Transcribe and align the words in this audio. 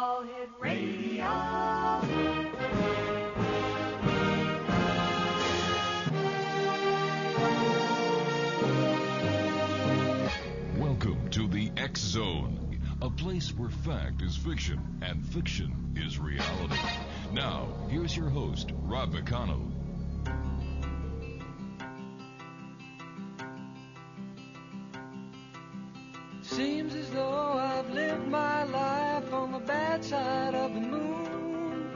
All 0.00 0.22
Hit 0.22 0.48
Radio. 0.60 1.24
Welcome 10.76 11.28
to 11.30 11.48
the 11.48 11.72
X 11.76 11.98
Zone, 11.98 12.78
a 13.02 13.10
place 13.10 13.50
where 13.56 13.70
fact 13.70 14.22
is 14.22 14.36
fiction 14.36 14.80
and 15.02 15.26
fiction 15.26 15.92
is 15.96 16.20
reality. 16.20 16.78
Now, 17.32 17.66
here's 17.88 18.16
your 18.16 18.28
host, 18.28 18.70
Rob 18.82 19.12
McConnell. 19.12 19.68
Seems 26.42 26.94
as 26.94 27.10
though 27.10 27.54
I've 27.54 27.90
lived 27.90 28.28
my 28.28 28.62
life 28.62 29.07
on 29.32 29.52
the 29.52 29.58
bad 29.58 30.04
side 30.04 30.54
of 30.54 30.72
the 30.74 30.80
moon. 30.80 31.90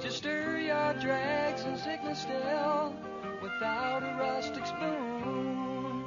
Just 0.00 0.18
stir 0.18 0.58
your 0.58 0.94
drags 0.94 1.62
and 1.62 1.78
sickness 1.78 2.22
still 2.22 2.94
without 3.42 4.02
a 4.02 4.16
rustic 4.18 4.66
spoon. 4.66 6.04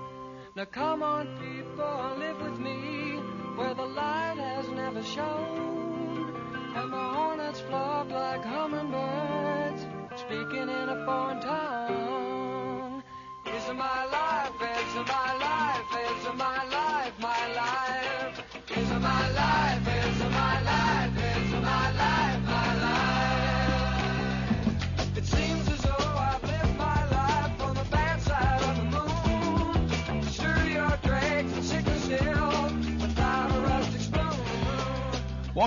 Now 0.56 0.66
come 0.66 1.04
on, 1.04 1.28
people, 1.40 2.16
live 2.18 2.42
with 2.42 2.60
me 2.60 3.20
where 3.56 3.74
the 3.74 3.86
light 3.86 4.38
has 4.38 4.68
never 4.70 5.04
shone. 5.04 6.34
And 6.76 6.92
the 6.92 6.98
hornets 6.98 7.60
flock 7.62 8.10
like 8.10 8.44
hummingbirds, 8.44 9.86
speaking 10.16 10.70
in 10.70 10.90
a 10.90 11.06
foreign 11.06 11.42
tongue. 11.42 13.04
Is 13.46 13.68
my 13.68 14.06
life, 14.06 14.54
is 14.62 14.96
my 15.08 15.34
life, 15.38 15.90
is 16.18 16.38
my 16.38 16.64
life, 16.66 16.81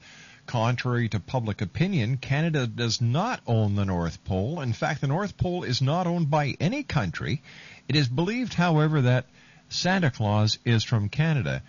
Contrary 0.47 1.07
to 1.07 1.19
public 1.21 1.61
opinion, 1.61 2.17
Canada 2.17 2.67
does 2.67 2.99
not 2.99 3.39
own 3.47 3.75
the 3.75 3.85
North 3.85 4.21
Pole. 4.25 4.59
In 4.59 4.73
fact, 4.73 4.99
the 4.99 5.07
North 5.07 5.37
Pole 5.37 5.63
is 5.63 5.81
not 5.81 6.07
owned 6.07 6.29
by 6.29 6.57
any 6.59 6.83
country. 6.83 7.41
It 7.87 7.95
is 7.95 8.09
believed, 8.09 8.53
however, 8.53 9.03
that 9.03 9.27
Santa 9.69 10.11
Claus 10.11 10.59
is 10.65 10.83
from 10.83 11.07
Canada. 11.07 11.63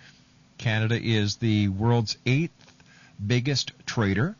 Canada 0.58 1.00
is 1.00 1.36
the 1.36 1.68
world's 1.68 2.18
eighth 2.26 2.72
biggest 3.24 3.70
trader. 3.86 4.34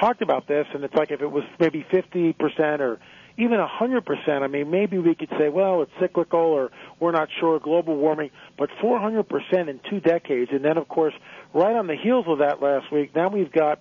talked 0.00 0.22
about 0.22 0.48
this, 0.48 0.66
and 0.74 0.82
it's 0.82 0.94
like 0.94 1.10
if 1.10 1.20
it 1.20 1.30
was 1.30 1.44
maybe 1.60 1.86
50% 1.92 2.80
or 2.80 2.98
even 3.38 3.58
100%, 3.58 4.42
I 4.42 4.46
mean, 4.46 4.70
maybe 4.70 4.98
we 4.98 5.14
could 5.14 5.30
say, 5.38 5.48
well, 5.48 5.82
it's 5.82 5.92
cyclical 6.00 6.40
or 6.40 6.70
we're 7.02 7.12
not 7.12 7.28
sure, 7.40 7.58
global 7.58 7.96
warming, 7.96 8.30
but 8.56 8.70
400% 8.82 9.68
in 9.68 9.80
two 9.90 10.00
decades. 10.00 10.50
And 10.52 10.64
then, 10.64 10.78
of 10.78 10.88
course, 10.88 11.14
right 11.52 11.74
on 11.76 11.86
the 11.86 11.96
heels 11.96 12.26
of 12.28 12.38
that 12.38 12.62
last 12.62 12.90
week, 12.92 13.14
now 13.14 13.28
we've 13.28 13.52
got 13.52 13.80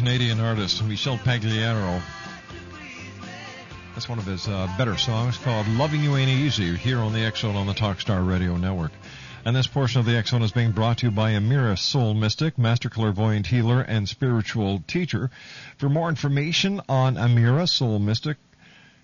Canadian 0.00 0.40
artist 0.40 0.82
Michel 0.82 1.18
Pagliaro. 1.18 2.00
That's 3.92 4.08
one 4.08 4.18
of 4.18 4.24
his 4.24 4.48
uh, 4.48 4.66
better 4.78 4.96
songs 4.96 5.36
called 5.36 5.68
Loving 5.68 6.02
You 6.02 6.16
Ain't 6.16 6.30
Easy 6.30 6.74
here 6.74 7.00
on 7.00 7.12
the 7.12 7.30
Zone 7.36 7.54
on 7.54 7.66
the 7.66 7.74
Talkstar 7.74 8.26
Radio 8.26 8.56
Network. 8.56 8.92
And 9.44 9.54
this 9.54 9.66
portion 9.66 10.00
of 10.00 10.06
the 10.06 10.24
Zone 10.24 10.40
is 10.40 10.52
being 10.52 10.72
brought 10.72 10.96
to 10.98 11.08
you 11.08 11.10
by 11.10 11.32
Amira 11.32 11.78
Soul 11.78 12.14
Mystic, 12.14 12.56
Master 12.56 12.88
Clairvoyant 12.88 13.48
Healer 13.48 13.82
and 13.82 14.08
Spiritual 14.08 14.82
Teacher. 14.86 15.30
For 15.76 15.90
more 15.90 16.08
information 16.08 16.80
on 16.88 17.16
Amira 17.16 17.68
Soul 17.68 17.98
Mystic, 17.98 18.38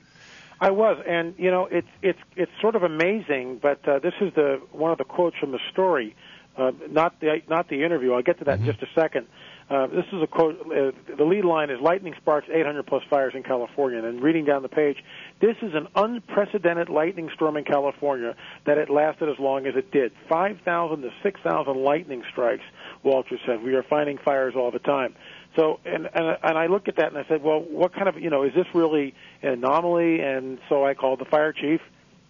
I 0.61 0.71
was, 0.71 1.03
and 1.07 1.35
you 1.37 1.51
know, 1.51 1.67
it's 1.67 1.89
it's 2.01 2.21
it's 2.37 2.53
sort 2.61 2.77
of 2.77 2.85
amazing. 2.85 3.59
But 3.61 3.87
uh, 3.87 3.99
this 3.99 4.15
is 4.21 4.33
the 4.35 4.61
one 4.71 4.93
of 4.93 4.99
the 4.99 5.05
quotes 5.05 5.37
from 5.37 5.51
the 5.51 5.59
story, 5.73 6.15
uh, 6.57 6.71
not 6.89 7.19
the 7.21 7.43
not 7.49 7.69
the 7.69 7.83
interview. 7.83 8.13
I'll 8.13 8.23
get 8.23 8.39
to 8.39 8.45
that 8.45 8.61
mm-hmm. 8.61 8.71
in 8.71 8.77
just 8.77 8.83
a 8.83 8.87
second. 8.95 9.27
Uh, 9.71 9.87
this 9.87 10.05
is 10.13 10.23
a 10.23 10.27
quote. 10.27 10.61
Uh, 10.61 10.93
the 11.17 11.25
lead 11.25 11.45
line 11.45 11.71
is 11.71 11.81
lightning 11.81 12.15
sparks 12.21 12.47
800 12.53 12.87
plus 12.87 13.03
fires 13.09 13.33
in 13.35 13.43
California. 13.43 14.05
And 14.05 14.23
reading 14.23 14.45
down 14.45 14.63
the 14.63 14.69
page, 14.69 14.99
this 15.41 15.57
is 15.63 15.73
an 15.75 15.89
unprecedented 15.97 16.91
lightning 16.91 17.31
storm 17.35 17.57
in 17.57 17.65
California 17.65 18.37
that 18.67 18.77
it 18.77 18.91
lasted 18.91 19.31
as 19.31 19.39
long 19.39 19.67
as 19.67 19.75
it 19.75 19.91
did. 19.91 20.13
5,000 20.29 21.03
to 21.03 21.11
6,000 21.23 21.77
lightning 21.77 22.23
strikes, 22.31 22.65
Walter 23.03 23.39
said. 23.47 23.63
We 23.63 23.75
are 23.75 23.83
finding 23.83 24.19
fires 24.19 24.55
all 24.55 24.71
the 24.71 24.81
time. 24.81 25.15
So, 25.57 25.81
and, 25.85 26.09
and 26.13 26.37
and 26.43 26.59
I 26.59 26.67
looked 26.67 26.89
at 26.89 26.97
that 26.97 27.09
and 27.09 27.17
I 27.17 27.25
said, 27.29 27.43
well, 27.43 27.61
what 27.61 27.95
kind 27.95 28.09
of, 28.09 28.19
you 28.19 28.29
know, 28.29 28.43
is 28.43 28.53
this 28.55 28.67
really 28.75 29.15
an 29.43 29.51
anomaly? 29.51 30.21
And 30.21 30.59
so 30.69 30.85
I 30.85 30.95
called 30.95 31.21
the 31.21 31.25
fire 31.25 31.53
chief, 31.53 31.81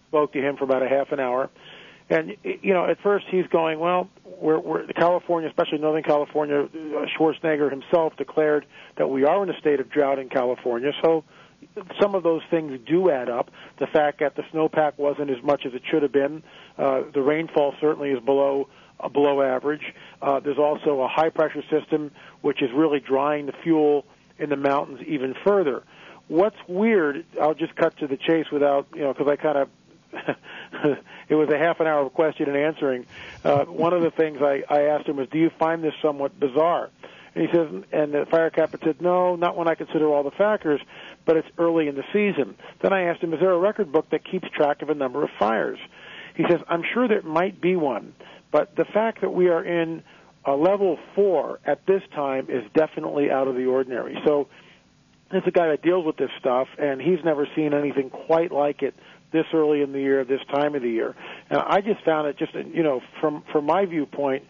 spoke 0.09 0.33
to 0.33 0.39
him 0.39 0.57
for 0.57 0.63
about 0.63 0.83
a 0.83 0.87
half 0.87 1.11
an 1.11 1.19
hour, 1.19 1.49
and 2.09 2.35
you 2.43 2.73
know, 2.73 2.85
at 2.85 2.99
first 3.01 3.25
he's 3.29 3.47
going, 3.47 3.79
well, 3.79 4.09
we're, 4.23 4.59
we're 4.59 4.87
California, 4.87 5.49
especially 5.49 5.79
Northern 5.79 6.03
California. 6.03 6.63
Uh, 6.63 7.05
Schwarzenegger 7.17 7.69
himself 7.69 8.15
declared 8.17 8.65
that 8.97 9.07
we 9.07 9.25
are 9.25 9.43
in 9.43 9.49
a 9.49 9.57
state 9.59 9.79
of 9.79 9.89
drought 9.89 10.19
in 10.19 10.29
California, 10.29 10.91
so 11.03 11.23
some 11.99 12.15
of 12.15 12.23
those 12.23 12.41
things 12.49 12.79
do 12.85 13.09
add 13.09 13.29
up. 13.29 13.49
The 13.79 13.87
fact 13.87 14.19
that 14.19 14.35
the 14.35 14.43
snowpack 14.53 14.97
wasn't 14.97 15.31
as 15.31 15.41
much 15.43 15.65
as 15.65 15.73
it 15.73 15.81
should 15.89 16.03
have 16.03 16.11
been, 16.11 16.43
uh, 16.77 17.03
the 17.13 17.21
rainfall 17.21 17.73
certainly 17.81 18.11
is 18.11 18.23
below 18.23 18.67
uh, 18.99 19.09
below 19.09 19.41
average. 19.41 19.93
Uh, 20.21 20.39
there's 20.39 20.57
also 20.57 21.01
a 21.01 21.07
high 21.07 21.29
pressure 21.29 21.63
system 21.69 22.11
which 22.41 22.61
is 22.61 22.69
really 22.73 22.99
drying 22.99 23.45
the 23.45 23.53
fuel 23.63 24.05
in 24.39 24.49
the 24.49 24.55
mountains 24.55 25.01
even 25.07 25.35
further. 25.43 25.83
What's 26.27 26.55
weird, 26.67 27.25
I'll 27.41 27.53
just 27.53 27.75
cut 27.75 27.97
to 27.97 28.07
the 28.07 28.17
chase 28.17 28.45
without, 28.51 28.87
you 28.95 29.01
know, 29.01 29.13
because 29.13 29.27
I 29.27 29.35
kind 29.35 29.57
of 29.57 29.69
it 31.29 31.35
was 31.35 31.49
a 31.49 31.57
half 31.57 31.79
an 31.79 31.87
hour 31.87 32.05
of 32.05 32.13
question 32.13 32.47
and 32.47 32.57
answering. 32.57 33.05
Uh, 33.43 33.65
one 33.65 33.93
of 33.93 34.01
the 34.01 34.11
things 34.11 34.39
I, 34.41 34.63
I 34.69 34.83
asked 34.83 35.07
him 35.07 35.17
was, 35.17 35.27
"Do 35.29 35.37
you 35.37 35.49
find 35.57 35.83
this 35.83 35.93
somewhat 36.01 36.39
bizarre?" 36.39 36.89
And 37.33 37.47
he 37.47 37.53
says, 37.53 37.67
and 37.91 38.13
the 38.13 38.25
fire 38.29 38.49
captain 38.49 38.79
said, 38.83 39.01
"No, 39.01 39.35
not 39.35 39.57
when 39.57 39.67
I 39.67 39.75
consider 39.75 40.07
all 40.07 40.23
the 40.23 40.31
factors, 40.31 40.81
but 41.25 41.37
it's 41.37 41.47
early 41.57 41.87
in 41.87 41.95
the 41.95 42.05
season." 42.13 42.55
Then 42.81 42.93
I 42.93 43.03
asked 43.03 43.21
him, 43.21 43.33
"Is 43.33 43.39
there 43.39 43.51
a 43.51 43.59
record 43.59 43.91
book 43.91 44.09
that 44.11 44.23
keeps 44.23 44.49
track 44.49 44.81
of 44.81 44.89
a 44.89 44.95
number 44.95 45.23
of 45.23 45.29
fires?" 45.37 45.79
He 46.35 46.43
says, 46.49 46.61
"I'm 46.67 46.83
sure 46.93 47.07
there 47.07 47.21
might 47.21 47.59
be 47.59 47.75
one, 47.75 48.13
but 48.51 48.75
the 48.75 48.85
fact 48.85 49.21
that 49.21 49.33
we 49.33 49.49
are 49.49 49.63
in 49.63 50.03
a 50.45 50.55
level 50.55 50.99
four 51.15 51.59
at 51.65 51.85
this 51.85 52.03
time 52.13 52.47
is 52.49 52.63
definitely 52.73 53.31
out 53.31 53.47
of 53.47 53.55
the 53.55 53.65
ordinary." 53.65 54.17
So. 54.25 54.47
There's 55.31 55.47
a 55.47 55.51
guy 55.51 55.69
that 55.69 55.81
deals 55.81 56.05
with 56.05 56.17
this 56.17 56.29
stuff, 56.39 56.67
and 56.77 57.01
he's 57.01 57.17
never 57.25 57.47
seen 57.55 57.73
anything 57.73 58.11
quite 58.11 58.51
like 58.51 58.83
it 58.83 58.93
this 59.31 59.45
early 59.53 59.81
in 59.81 59.91
the 59.91 59.99
year, 59.99 60.23
this 60.23 60.41
time 60.53 60.75
of 60.75 60.81
the 60.81 60.89
year. 60.89 61.15
And 61.49 61.59
I 61.59 61.81
just 61.81 62.03
found 62.03 62.27
it 62.27 62.37
just, 62.37 62.53
you 62.53 62.83
know, 62.83 63.01
from 63.19 63.43
from 63.51 63.65
my 63.65 63.85
viewpoint, 63.85 64.43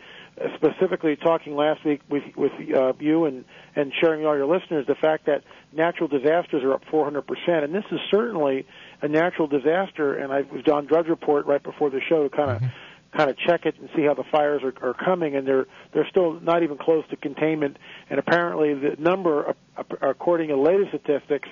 specifically 0.56 1.16
talking 1.16 1.56
last 1.56 1.84
week 1.86 2.02
with 2.10 2.24
with 2.36 2.52
uh, 2.76 2.94
you 3.00 3.26
and 3.26 3.46
and 3.76 3.92
sharing 4.02 4.26
all 4.26 4.36
your 4.36 4.46
listeners, 4.48 4.86
the 4.88 4.96
fact 4.96 5.26
that 5.26 5.44
natural 5.74 6.08
disasters 6.08 6.64
are 6.64 6.74
up 6.74 6.84
400 6.92 7.22
percent, 7.24 7.64
and 7.64 7.74
this 7.74 7.86
is 7.92 8.00
certainly 8.12 8.66
a 9.02 9.08
natural 9.08 9.48
disaster. 9.48 10.16
And 10.16 10.32
I 10.32 10.42
was 10.42 10.68
on 10.72 10.86
Drudge 10.86 11.08
Report 11.08 11.46
right 11.46 11.64
before 11.64 11.90
the 11.90 12.02
show 12.08 12.28
to 12.28 12.36
kind 12.36 12.52
of. 12.52 12.58
Mm-hmm 12.58 12.68
kind 13.16 13.30
of 13.30 13.38
check 13.38 13.66
it 13.66 13.76
and 13.80 13.90
see 13.96 14.04
how 14.04 14.14
the 14.14 14.24
fires 14.32 14.62
are, 14.64 14.74
are 14.90 14.94
coming, 14.94 15.36
and 15.36 15.48
they're 15.48 15.66
they're 15.94 16.08
still 16.10 16.40
not 16.42 16.64
even 16.64 16.78
close 16.78 17.04
to 17.10 17.16
containment. 17.16 17.78
And 18.10 18.20
apparently, 18.20 18.74
the 18.74 18.96
number, 19.00 19.56
according 20.02 20.50
to 20.50 20.58
latest 20.60 20.90
statistics, 20.90 21.48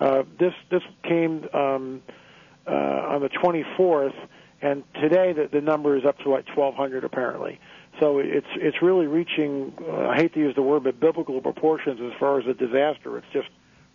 uh, 0.00 0.22
this 0.38 0.52
this 0.70 0.82
came 1.02 1.48
um, 1.52 2.02
uh, 2.68 2.72
on 2.72 3.22
the 3.22 3.28
24th, 3.28 4.14
and 4.60 4.82
today 5.00 5.32
the, 5.32 5.48
the 5.50 5.60
number 5.60 5.96
is 5.96 6.04
up 6.04 6.18
to 6.18 6.30
like 6.30 6.46
1,200 6.56 7.04
apparently. 7.04 7.60
So 8.00 8.18
it's 8.18 8.46
it's 8.54 8.80
really 8.80 9.06
reaching. 9.06 9.72
Uh, 9.80 10.08
I 10.08 10.16
hate 10.16 10.34
to 10.34 10.40
use 10.40 10.54
the 10.54 10.62
word, 10.62 10.84
but 10.84 11.00
biblical 11.00 11.40
proportions 11.40 12.00
as 12.00 12.12
far 12.20 12.38
as 12.38 12.46
a 12.46 12.54
disaster. 12.54 13.18
It's 13.18 13.26
just 13.32 13.48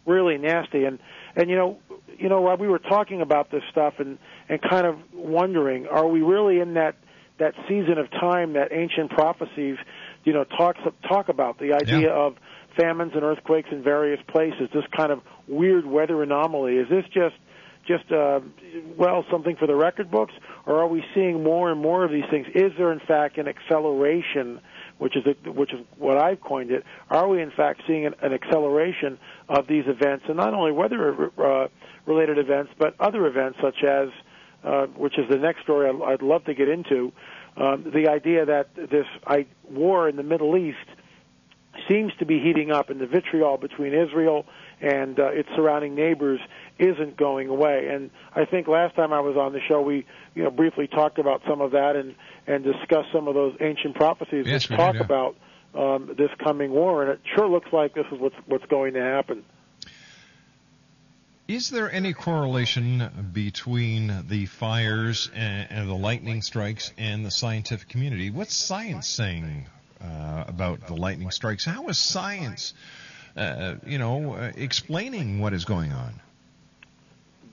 really 0.06 0.38
nasty. 0.38 0.84
And 0.84 1.00
and 1.36 1.50
you 1.50 1.56
know 1.56 1.80
you 2.18 2.28
know 2.28 2.44
Rob, 2.44 2.60
we 2.60 2.68
were 2.68 2.80
talking 2.80 3.22
about 3.22 3.50
this 3.50 3.64
stuff 3.72 3.96
and 4.00 4.18
and 4.50 4.62
kind 4.62 4.86
of 4.86 4.98
wondering, 5.14 5.88
are 5.88 6.08
we 6.08 6.22
really 6.22 6.60
in 6.60 6.74
that 6.74 6.96
that 7.40 7.54
season 7.68 7.98
of 7.98 8.12
time 8.12 8.54
that 8.54 8.72
ancient 8.72 9.10
prophecies, 9.12 9.78
you 10.24 10.34
know, 10.34 10.44
talks 10.44 10.80
talk 11.08 11.30
about 11.30 11.60
the 11.60 11.74
idea 11.74 12.08
yeah. 12.08 12.14
of 12.14 12.36
famines 12.78 13.14
and 13.16 13.24
earthquakes 13.24 13.70
in 13.72 13.84
various 13.84 14.20
places. 14.28 14.70
This 14.74 14.84
kind 14.96 15.12
of 15.12 15.22
weird 15.48 15.86
weather 15.86 16.22
anomaly. 16.24 16.76
Is 16.78 16.90
this 16.90 17.06
just 17.14 17.36
just 17.86 18.12
uh, 18.12 18.40
well 18.98 19.26
something 19.30 19.56
for 19.56 19.68
the 19.68 19.76
record 19.76 20.10
books, 20.10 20.34
or 20.66 20.80
are 20.82 20.88
we 20.88 21.04
seeing 21.14 21.44
more 21.44 21.72
and 21.72 21.82
more 21.82 22.04
of 22.04 22.12
these 22.12 22.24
things? 22.30 22.48
Is 22.56 22.72
there 22.78 22.92
in 22.92 23.00
fact 23.00 23.38
an 23.38 23.48
acceleration, 23.48 24.62
which 24.98 25.16
is 25.18 25.26
a, 25.26 25.52
which 25.52 25.74
is 25.74 25.80
what 25.98 26.18
I've 26.18 26.42
coined 26.42 26.72
it? 26.72 26.84
Are 27.10 27.28
we 27.28 27.42
in 27.42 27.52
fact 27.52 27.82
seeing 27.88 28.06
an, 28.06 28.16
an 28.22 28.34
acceleration 28.34 29.20
of 29.50 29.68
these 29.68 29.84
events, 29.88 30.26
and 30.28 30.38
not 30.38 30.54
only 30.54 30.72
weather 30.72 31.32
uh, 31.38 31.68
related 32.06 32.38
events, 32.38 32.72
but 32.78 32.96
other 33.00 33.28
events 33.28 33.60
such 33.62 33.84
as, 33.84 34.10
uh, 34.64 34.86
which 34.88 35.18
is 35.18 35.30
the 35.30 35.38
next 35.38 35.62
story 35.64 35.90
I'd, 35.90 36.14
I'd 36.14 36.22
love 36.22 36.46
to 36.46 36.54
get 36.54 36.70
into, 36.70 37.12
um, 37.58 37.92
the 37.94 38.10
idea 38.10 38.46
that 38.46 38.74
this 38.76 39.06
I, 39.28 39.46
war 39.70 40.10
in 40.10 40.16
the 40.16 40.24
Middle 40.24 40.58
East 40.58 40.78
seems 41.90 42.12
to 42.20 42.26
be 42.26 42.40
heating 42.40 42.72
up, 42.72 42.90
and 42.90 43.00
the 43.00 43.08
vitriol 43.08 43.58
between 43.58 43.94
Israel 43.94 44.46
and 44.84 45.18
uh, 45.18 45.28
its 45.28 45.48
surrounding 45.56 45.96
neighbors 45.96 46.42
isn't 46.78 47.16
going 47.16 47.48
away. 47.48 47.88
And 47.90 48.12
I 48.36 48.46
think 48.46 48.68
last 48.68 48.96
time 48.96 49.14
I 49.14 49.22
was 49.22 49.38
on 49.38 49.54
the 49.54 49.62
show, 49.68 49.82
we 49.82 50.06
you 50.36 50.44
know 50.44 50.52
briefly 50.52 50.88
talked 50.88 51.20
about 51.20 51.42
some 51.48 51.62
of 51.62 51.72
that 51.72 51.96
and 51.96 52.16
and 52.46 52.64
discussed 52.64 53.10
some 53.14 53.28
of 53.28 53.34
those 53.34 53.56
ancient 53.62 53.96
prophecies 53.96 54.46
yes, 54.46 54.70
which 54.70 54.78
talk 54.78 54.94
did, 54.94 55.00
yeah. 55.00 55.06
about 55.06 55.36
um, 55.74 56.14
this 56.18 56.30
coming 56.44 56.72
war. 56.72 57.04
And 57.04 57.12
it 57.12 57.22
sure 57.36 57.48
looks 57.48 57.72
like 57.72 57.96
this 57.96 58.06
is 58.12 58.20
what's 58.20 58.36
what's 58.46 58.66
going 58.66 58.94
to 58.94 59.02
happen. 59.02 59.46
Is 61.48 61.70
there 61.70 61.92
any 61.92 62.14
correlation 62.14 63.30
between 63.34 64.24
the 64.28 64.46
fires 64.46 65.30
and, 65.36 65.68
and 65.72 65.90
the 65.90 65.94
lightning 65.94 66.42
strikes 66.42 66.94
and 66.98 67.26
the 67.26 67.32
scientific 67.32 67.90
community? 67.90 68.32
What's 68.32 68.56
science 68.56 69.08
saying 69.08 69.66
uh, 70.02 70.46
about 70.48 70.88
the 70.88 70.96
lightning 70.96 71.32
strikes? 71.32 71.66
How 71.66 71.88
is 71.90 71.98
science, 71.98 72.74
uh, 73.36 73.76
you 73.86 73.98
know, 73.98 74.34
uh, 74.34 74.52
explaining 74.56 75.40
what 75.40 75.54
is 75.54 75.66
going 75.66 75.92
on? 75.92 76.20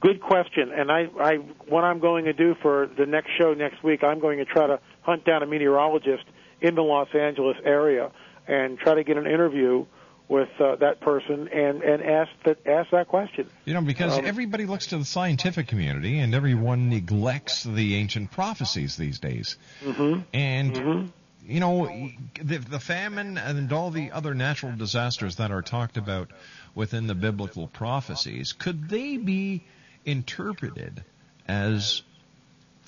Good 0.01 0.21
question. 0.21 0.73
And 0.73 0.91
I, 0.91 1.09
I, 1.21 1.37
what 1.69 1.85
I'm 1.85 2.01
going 2.01 2.25
to 2.25 2.33
do 2.33 2.55
for 2.63 2.89
the 2.97 3.07
next 3.07 3.31
show 3.39 3.53
next 3.53 3.83
week, 3.83 4.03
I'm 4.03 4.19
going 4.19 4.39
to 4.39 4.47
try 4.47 4.67
to 4.67 4.81
hunt 5.03 5.25
down 5.25 5.43
a 5.43 5.47
meteorologist 5.47 6.25
in 6.61 6.75
the 6.75 6.83
Los 6.83 7.09
Angeles 7.15 7.57
area 7.65 8.11
and 8.47 8.79
try 8.79 8.95
to 8.95 9.05
get 9.05 9.17
an 9.17 9.27
interview 9.27 9.85
with 10.31 10.49
uh, 10.61 10.77
that 10.77 11.01
person 11.01 11.49
and 11.49 11.83
and 11.83 12.03
ask 12.03 12.31
that 12.45 12.65
ask 12.65 12.91
that 12.93 13.09
question. 13.09 13.51
You 13.65 13.75
know, 13.75 13.83
because 13.83 14.17
um, 14.17 14.25
everybody 14.25 14.65
looks 14.65 14.87
to 14.89 14.99
the 14.99 15.05
scientific 15.05 15.67
community 15.67 16.21
and 16.21 16.35
everyone 16.35 16.89
neglects 16.89 17.65
the 17.65 17.97
ancient 17.97 18.31
prophecies 18.31 18.97
these 18.97 19.19
days. 19.19 19.57
Mm-hmm. 19.83 20.21
And 20.33 20.73
mm-hmm. 20.73 21.07
You 21.47 21.61
know, 21.61 22.11
the, 22.43 22.59
the 22.59 22.81
famine 22.81 23.39
and 23.39 23.73
all 23.73 23.91
the 23.91 24.13
other 24.13 24.35
natural 24.35 24.73
disasters 24.77 25.37
that 25.37 25.51
are 25.51 25.63
talked 25.63 25.97
about 25.97 26.31
within 26.75 27.07
the 27.07 27.15
biblical 27.15 27.67
prophecies 27.67 28.53
could 28.53 28.89
they 28.89 29.17
be 29.17 29.63
interpreted 30.05 31.05
as 31.49 32.03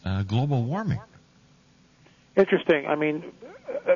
uh, 0.05 0.23
global 0.23 0.63
warming. 0.65 1.01
Interesting. 2.37 2.87
I 2.87 2.95
mean, 2.95 3.25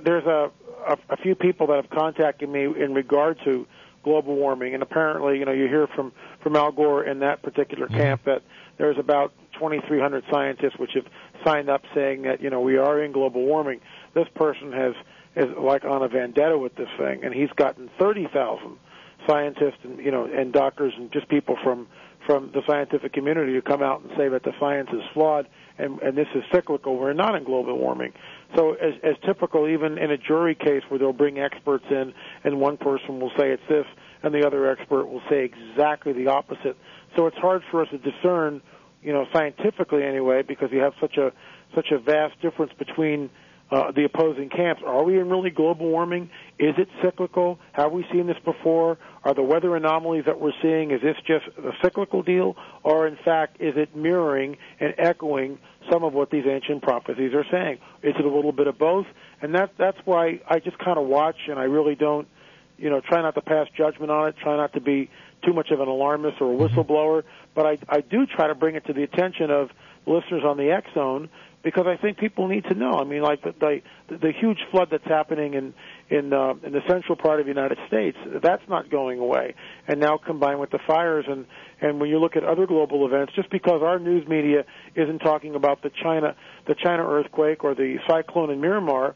there's 0.04 0.26
a, 0.26 0.50
a, 0.86 0.98
a 1.10 1.16
few 1.16 1.34
people 1.34 1.68
that 1.68 1.76
have 1.76 1.90
contacted 1.90 2.48
me 2.48 2.64
in 2.64 2.94
regard 2.94 3.38
to 3.44 3.66
global 4.02 4.36
warming, 4.36 4.74
and 4.74 4.82
apparently, 4.82 5.38
you 5.38 5.44
know, 5.44 5.52
you 5.52 5.66
hear 5.66 5.86
from 5.88 6.12
from 6.42 6.54
Al 6.54 6.70
Gore 6.72 7.04
in 7.04 7.20
that 7.20 7.42
particular 7.42 7.86
Mm-hmm. 7.86 7.96
camp 7.96 8.24
that 8.24 8.42
there's 8.78 8.98
about 8.98 9.32
2,300 9.54 10.24
scientists 10.30 10.78
which 10.78 10.92
have 10.94 11.06
signed 11.44 11.68
up 11.68 11.82
saying 11.94 12.22
that 12.22 12.40
you 12.40 12.50
know 12.50 12.60
we 12.60 12.76
are 12.76 13.02
in 13.02 13.12
global 13.12 13.42
warming. 13.42 13.80
This 14.16 14.26
person 14.34 14.72
has 14.72 14.94
is 15.36 15.54
like 15.58 15.84
on 15.84 16.02
a 16.02 16.08
vendetta 16.08 16.56
with 16.56 16.74
this 16.74 16.88
thing, 16.98 17.22
and 17.22 17.34
he's 17.34 17.50
gotten 17.50 17.90
30,000 18.00 18.78
scientists 19.26 19.78
and 19.84 19.98
you 19.98 20.10
know 20.10 20.24
and 20.24 20.52
doctors 20.52 20.94
and 20.96 21.12
just 21.12 21.28
people 21.28 21.56
from 21.62 21.86
from 22.26 22.50
the 22.52 22.62
scientific 22.66 23.12
community 23.12 23.52
to 23.52 23.62
come 23.62 23.82
out 23.82 24.00
and 24.00 24.10
say 24.16 24.28
that 24.28 24.42
the 24.42 24.52
science 24.58 24.88
is 24.92 25.02
flawed 25.12 25.46
and, 25.78 26.00
and 26.00 26.16
this 26.16 26.26
is 26.34 26.42
cyclical. 26.52 26.98
We're 26.98 27.12
not 27.12 27.34
in 27.34 27.44
global 27.44 27.78
warming. 27.78 28.12
So, 28.56 28.72
as, 28.72 28.94
as 29.02 29.14
typical, 29.24 29.68
even 29.68 29.98
in 29.98 30.10
a 30.10 30.16
jury 30.16 30.54
case 30.54 30.82
where 30.88 30.98
they'll 30.98 31.12
bring 31.12 31.38
experts 31.38 31.84
in, 31.90 32.14
and 32.44 32.58
one 32.58 32.78
person 32.78 33.20
will 33.20 33.30
say 33.38 33.50
it's 33.50 33.62
this, 33.68 33.84
and 34.22 34.34
the 34.34 34.46
other 34.46 34.70
expert 34.70 35.06
will 35.06 35.22
say 35.28 35.44
exactly 35.44 36.12
the 36.12 36.28
opposite. 36.28 36.76
So, 37.14 37.26
it's 37.26 37.36
hard 37.36 37.62
for 37.70 37.82
us 37.82 37.88
to 37.90 37.98
discern, 37.98 38.62
you 39.02 39.12
know, 39.12 39.26
scientifically 39.32 40.02
anyway, 40.02 40.42
because 40.42 40.70
you 40.72 40.80
have 40.80 40.94
such 41.00 41.16
a 41.16 41.32
such 41.74 41.90
a 41.90 41.98
vast 41.98 42.40
difference 42.40 42.72
between 42.78 43.28
uh, 43.70 43.90
the 43.92 44.04
opposing 44.04 44.48
camps. 44.48 44.82
Are 44.86 45.02
we 45.02 45.18
in 45.18 45.28
really 45.28 45.50
global 45.50 45.88
warming? 45.88 46.30
Is 46.58 46.74
it 46.78 46.88
cyclical? 47.02 47.58
Have 47.72 47.92
we 47.92 48.06
seen 48.12 48.26
this 48.26 48.36
before? 48.44 48.98
Are 49.24 49.34
the 49.34 49.42
weather 49.42 49.74
anomalies 49.74 50.24
that 50.26 50.40
we're 50.40 50.52
seeing, 50.62 50.92
is 50.92 51.02
this 51.02 51.16
just 51.26 51.46
a 51.58 51.72
cyclical 51.82 52.22
deal? 52.22 52.56
Or 52.84 53.06
in 53.06 53.16
fact, 53.24 53.60
is 53.60 53.74
it 53.76 53.96
mirroring 53.96 54.56
and 54.78 54.94
echoing 54.98 55.58
some 55.90 56.04
of 56.04 56.12
what 56.12 56.30
these 56.30 56.44
ancient 56.48 56.82
prophecies 56.82 57.32
are 57.34 57.44
saying? 57.50 57.78
Is 58.02 58.14
it 58.18 58.24
a 58.24 58.30
little 58.30 58.52
bit 58.52 58.68
of 58.68 58.78
both? 58.78 59.06
And 59.42 59.54
that, 59.54 59.72
that's 59.78 59.98
why 60.04 60.40
I 60.48 60.60
just 60.60 60.78
kind 60.78 60.98
of 60.98 61.06
watch 61.06 61.36
and 61.48 61.58
I 61.58 61.64
really 61.64 61.96
don't, 61.96 62.28
you 62.78 62.90
know, 62.90 63.00
try 63.00 63.22
not 63.22 63.34
to 63.34 63.40
pass 63.40 63.66
judgment 63.76 64.10
on 64.10 64.28
it. 64.28 64.36
Try 64.42 64.56
not 64.56 64.74
to 64.74 64.80
be 64.80 65.10
too 65.44 65.52
much 65.52 65.70
of 65.70 65.80
an 65.80 65.88
alarmist 65.88 66.40
or 66.40 66.52
a 66.52 66.56
whistleblower. 66.56 67.24
But 67.54 67.66
I, 67.66 67.78
I 67.88 68.00
do 68.00 68.26
try 68.26 68.46
to 68.46 68.54
bring 68.54 68.76
it 68.76 68.86
to 68.86 68.92
the 68.92 69.02
attention 69.02 69.50
of 69.50 69.70
listeners 70.06 70.42
on 70.44 70.56
the 70.56 70.70
X 70.70 70.86
Zone 70.94 71.28
because 71.66 71.86
I 71.88 72.00
think 72.00 72.18
people 72.18 72.46
need 72.46 72.62
to 72.66 72.74
know. 72.74 72.92
I 72.92 73.02
mean, 73.02 73.22
like 73.22 73.42
the 73.42 73.52
the, 73.58 74.16
the 74.16 74.32
huge 74.40 74.58
flood 74.70 74.86
that's 74.90 75.04
happening 75.04 75.54
in 75.54 75.74
in 76.08 76.32
uh, 76.32 76.54
in 76.64 76.72
the 76.72 76.82
central 76.88 77.16
part 77.16 77.40
of 77.40 77.46
the 77.46 77.50
United 77.50 77.78
States, 77.88 78.16
that's 78.40 78.62
not 78.68 78.88
going 78.88 79.18
away. 79.18 79.54
And 79.88 79.98
now 79.98 80.16
combined 80.16 80.60
with 80.60 80.70
the 80.70 80.78
fires 80.86 81.24
and 81.28 81.44
and 81.80 82.00
when 82.00 82.08
you 82.08 82.20
look 82.20 82.36
at 82.36 82.44
other 82.44 82.66
global 82.66 83.04
events, 83.04 83.32
just 83.34 83.50
because 83.50 83.82
our 83.82 83.98
news 83.98 84.26
media 84.28 84.64
isn't 84.94 85.18
talking 85.18 85.56
about 85.56 85.82
the 85.82 85.90
China 86.02 86.36
the 86.68 86.76
China 86.76 87.04
earthquake 87.04 87.64
or 87.64 87.74
the 87.74 87.96
cyclone 88.06 88.50
in 88.50 88.60
Myanmar, 88.60 89.14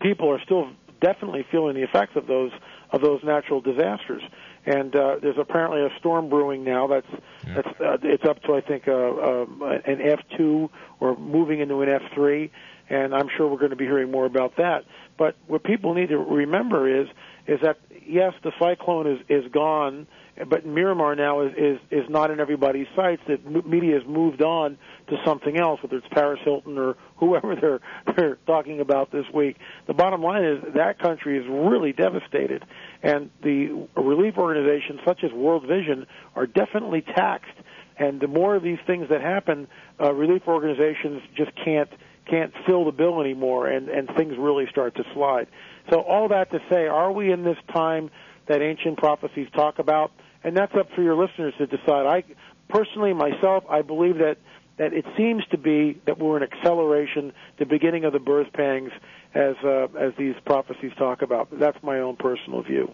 people 0.00 0.30
are 0.30 0.40
still 0.44 0.68
definitely 1.00 1.44
feeling 1.50 1.74
the 1.74 1.82
effects 1.82 2.12
of 2.14 2.28
those 2.28 2.52
of 2.90 3.00
those 3.00 3.20
natural 3.24 3.60
disasters. 3.60 4.22
And 4.66 4.94
uh, 4.96 5.16
there's 5.22 5.38
apparently 5.38 5.82
a 5.82 5.90
storm 6.00 6.28
brewing 6.28 6.64
now. 6.64 6.88
That's 6.88 7.06
yeah. 7.46 7.54
that's 7.54 7.80
uh, 7.80 7.96
it's 8.02 8.24
up 8.24 8.42
to 8.42 8.54
I 8.54 8.60
think 8.60 8.88
uh, 8.88 8.92
uh, 8.92 9.46
an 9.84 9.98
F2 9.98 10.68
or 11.00 11.16
moving 11.16 11.60
into 11.60 11.82
an 11.82 11.88
F3, 11.88 12.50
and 12.90 13.14
I'm 13.14 13.28
sure 13.36 13.48
we're 13.48 13.58
going 13.58 13.70
to 13.70 13.76
be 13.76 13.84
hearing 13.84 14.10
more 14.10 14.26
about 14.26 14.56
that. 14.56 14.84
But 15.16 15.36
what 15.46 15.62
people 15.62 15.94
need 15.94 16.08
to 16.08 16.18
remember 16.18 17.02
is 17.02 17.06
is 17.46 17.60
that 17.62 17.78
yes, 18.04 18.32
the 18.42 18.52
cyclone 18.58 19.06
is 19.06 19.20
is 19.28 19.50
gone 19.52 20.08
but 20.44 20.66
Myanmar 20.66 21.16
now 21.16 21.40
is, 21.40 21.52
is 21.56 21.78
is 21.90 22.10
not 22.10 22.30
in 22.30 22.40
everybody's 22.40 22.86
sights. 22.94 23.22
That 23.26 23.66
media 23.66 23.94
has 23.98 24.06
moved 24.06 24.42
on 24.42 24.76
to 25.08 25.16
something 25.24 25.56
else, 25.56 25.82
whether 25.82 25.96
it's 25.96 26.08
Paris 26.10 26.40
Hilton 26.44 26.76
or 26.76 26.96
whoever 27.16 27.56
they're 27.60 27.80
they're 28.14 28.38
talking 28.46 28.80
about 28.80 29.10
this 29.10 29.24
week. 29.32 29.56
The 29.86 29.94
bottom 29.94 30.22
line 30.22 30.44
is 30.44 30.74
that 30.74 30.98
country 30.98 31.38
is 31.38 31.46
really 31.48 31.92
devastated, 31.92 32.64
and 33.02 33.30
the 33.42 33.88
relief 33.96 34.34
organizations 34.38 35.00
such 35.06 35.24
as 35.24 35.32
World 35.32 35.66
Vision 35.66 36.06
are 36.34 36.46
definitely 36.46 37.02
taxed. 37.02 37.56
And 37.98 38.20
the 38.20 38.28
more 38.28 38.54
of 38.56 38.62
these 38.62 38.78
things 38.86 39.08
that 39.08 39.22
happen, 39.22 39.68
uh, 40.02 40.12
relief 40.12 40.42
organizations 40.46 41.22
just 41.36 41.50
can't 41.64 41.90
can't 42.28 42.52
fill 42.66 42.84
the 42.84 42.92
bill 42.92 43.20
anymore, 43.20 43.68
and 43.68 43.88
and 43.88 44.08
things 44.16 44.34
really 44.38 44.66
start 44.70 44.96
to 44.96 45.04
slide. 45.14 45.46
So 45.90 46.00
all 46.00 46.28
that 46.28 46.50
to 46.50 46.58
say, 46.70 46.86
are 46.86 47.12
we 47.12 47.32
in 47.32 47.44
this 47.44 47.58
time 47.72 48.10
that 48.48 48.60
ancient 48.60 48.98
prophecies 48.98 49.48
talk 49.54 49.78
about? 49.78 50.12
and 50.46 50.56
that's 50.56 50.72
up 50.78 50.86
for 50.94 51.02
your 51.02 51.16
listeners 51.16 51.52
to 51.58 51.66
decide. 51.66 52.06
I 52.06 52.22
personally, 52.68 53.12
myself, 53.12 53.64
I 53.68 53.82
believe 53.82 54.18
that 54.18 54.38
that 54.78 54.92
it 54.92 55.04
seems 55.16 55.42
to 55.50 55.58
be 55.58 56.00
that 56.06 56.18
we're 56.18 56.36
in 56.36 56.42
acceleration, 56.42 57.32
the 57.58 57.64
beginning 57.64 58.04
of 58.04 58.12
the 58.12 58.18
birth 58.18 58.52
pangs, 58.52 58.92
as 59.36 59.56
uh, 59.62 59.86
as 59.98 60.12
these 60.18 60.34
prophecies 60.44 60.92
talk 60.96 61.22
about. 61.22 61.48
That's 61.52 61.80
my 61.82 62.00
own 62.00 62.16
personal 62.16 62.62
view. 62.62 62.92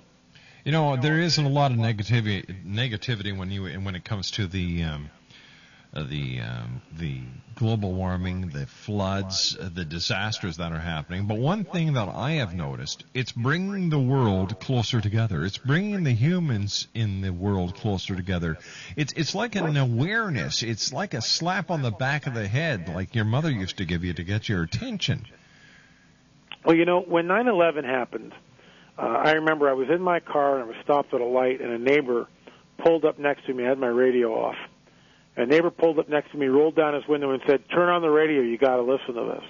You 0.64 0.72
know, 0.72 0.96
there 0.96 1.18
isn't 1.18 1.44
a 1.44 1.48
lot 1.48 1.72
of 1.72 1.78
negativity 1.78 2.64
negativity 2.64 3.36
when 3.36 3.50
you 3.50 3.64
when 3.80 3.94
it 3.94 4.04
comes 4.04 4.32
to 4.32 4.46
the 4.46 4.82
um, 4.82 5.10
uh, 5.94 6.02
the 6.04 6.40
um, 6.40 6.82
the 6.98 7.20
global 7.54 7.92
warming, 7.92 8.48
the 8.48 8.66
floods, 8.66 9.56
uh, 9.60 9.68
the 9.72 9.84
disasters 9.84 10.56
that 10.56 10.72
are 10.72 10.80
happening. 10.80 11.26
But 11.26 11.38
one 11.38 11.64
thing 11.64 11.92
that 11.92 12.08
I 12.08 12.32
have 12.32 12.54
noticed, 12.54 13.04
it's 13.12 13.30
bringing 13.30 13.90
the 13.90 14.00
world 14.00 14.58
closer 14.58 15.00
together. 15.00 15.44
It's 15.44 15.58
bringing 15.58 16.02
the 16.02 16.12
humans 16.12 16.88
in 16.94 17.20
the 17.20 17.30
world 17.30 17.76
closer 17.76 18.16
together. 18.16 18.58
It's 18.96 19.12
it's 19.12 19.34
like 19.34 19.54
an 19.54 19.76
awareness. 19.76 20.62
It's 20.62 20.92
like 20.92 21.14
a 21.14 21.22
slap 21.22 21.70
on 21.70 21.82
the 21.82 21.92
back 21.92 22.26
of 22.26 22.34
the 22.34 22.48
head, 22.48 22.88
like 22.88 23.14
your 23.14 23.26
mother 23.26 23.50
used 23.50 23.76
to 23.78 23.84
give 23.84 24.02
you 24.02 24.12
to 24.14 24.24
get 24.24 24.48
your 24.48 24.62
attention. 24.62 25.26
Well, 26.64 26.76
you 26.76 26.84
know, 26.84 27.00
when 27.00 27.26
9/11 27.26 27.84
happened, 27.84 28.32
uh, 28.98 29.02
I 29.02 29.32
remember 29.32 29.68
I 29.68 29.72
was 29.72 29.88
in 29.88 30.00
my 30.02 30.20
car 30.20 30.58
and 30.58 30.64
I 30.64 30.66
was 30.66 30.76
stopped 30.84 31.12
at 31.14 31.20
a 31.20 31.24
light, 31.24 31.60
and 31.60 31.72
a 31.72 31.78
neighbor 31.78 32.28
pulled 32.78 33.04
up 33.04 33.18
next 33.18 33.46
to 33.46 33.54
me. 33.54 33.64
I 33.64 33.68
had 33.68 33.78
my 33.78 33.88
radio 33.88 34.32
off 34.34 34.56
a 35.36 35.46
neighbor 35.46 35.70
pulled 35.70 35.98
up 35.98 36.08
next 36.08 36.30
to 36.32 36.38
me, 36.38 36.46
rolled 36.46 36.76
down 36.76 36.94
his 36.94 37.06
window, 37.08 37.30
and 37.30 37.42
said, 37.46 37.62
"Turn 37.70 37.88
on 37.88 38.02
the 38.02 38.10
radio. 38.10 38.42
You 38.42 38.58
got 38.58 38.76
to 38.76 38.82
listen 38.82 39.14
to 39.14 39.24
this." 39.34 39.44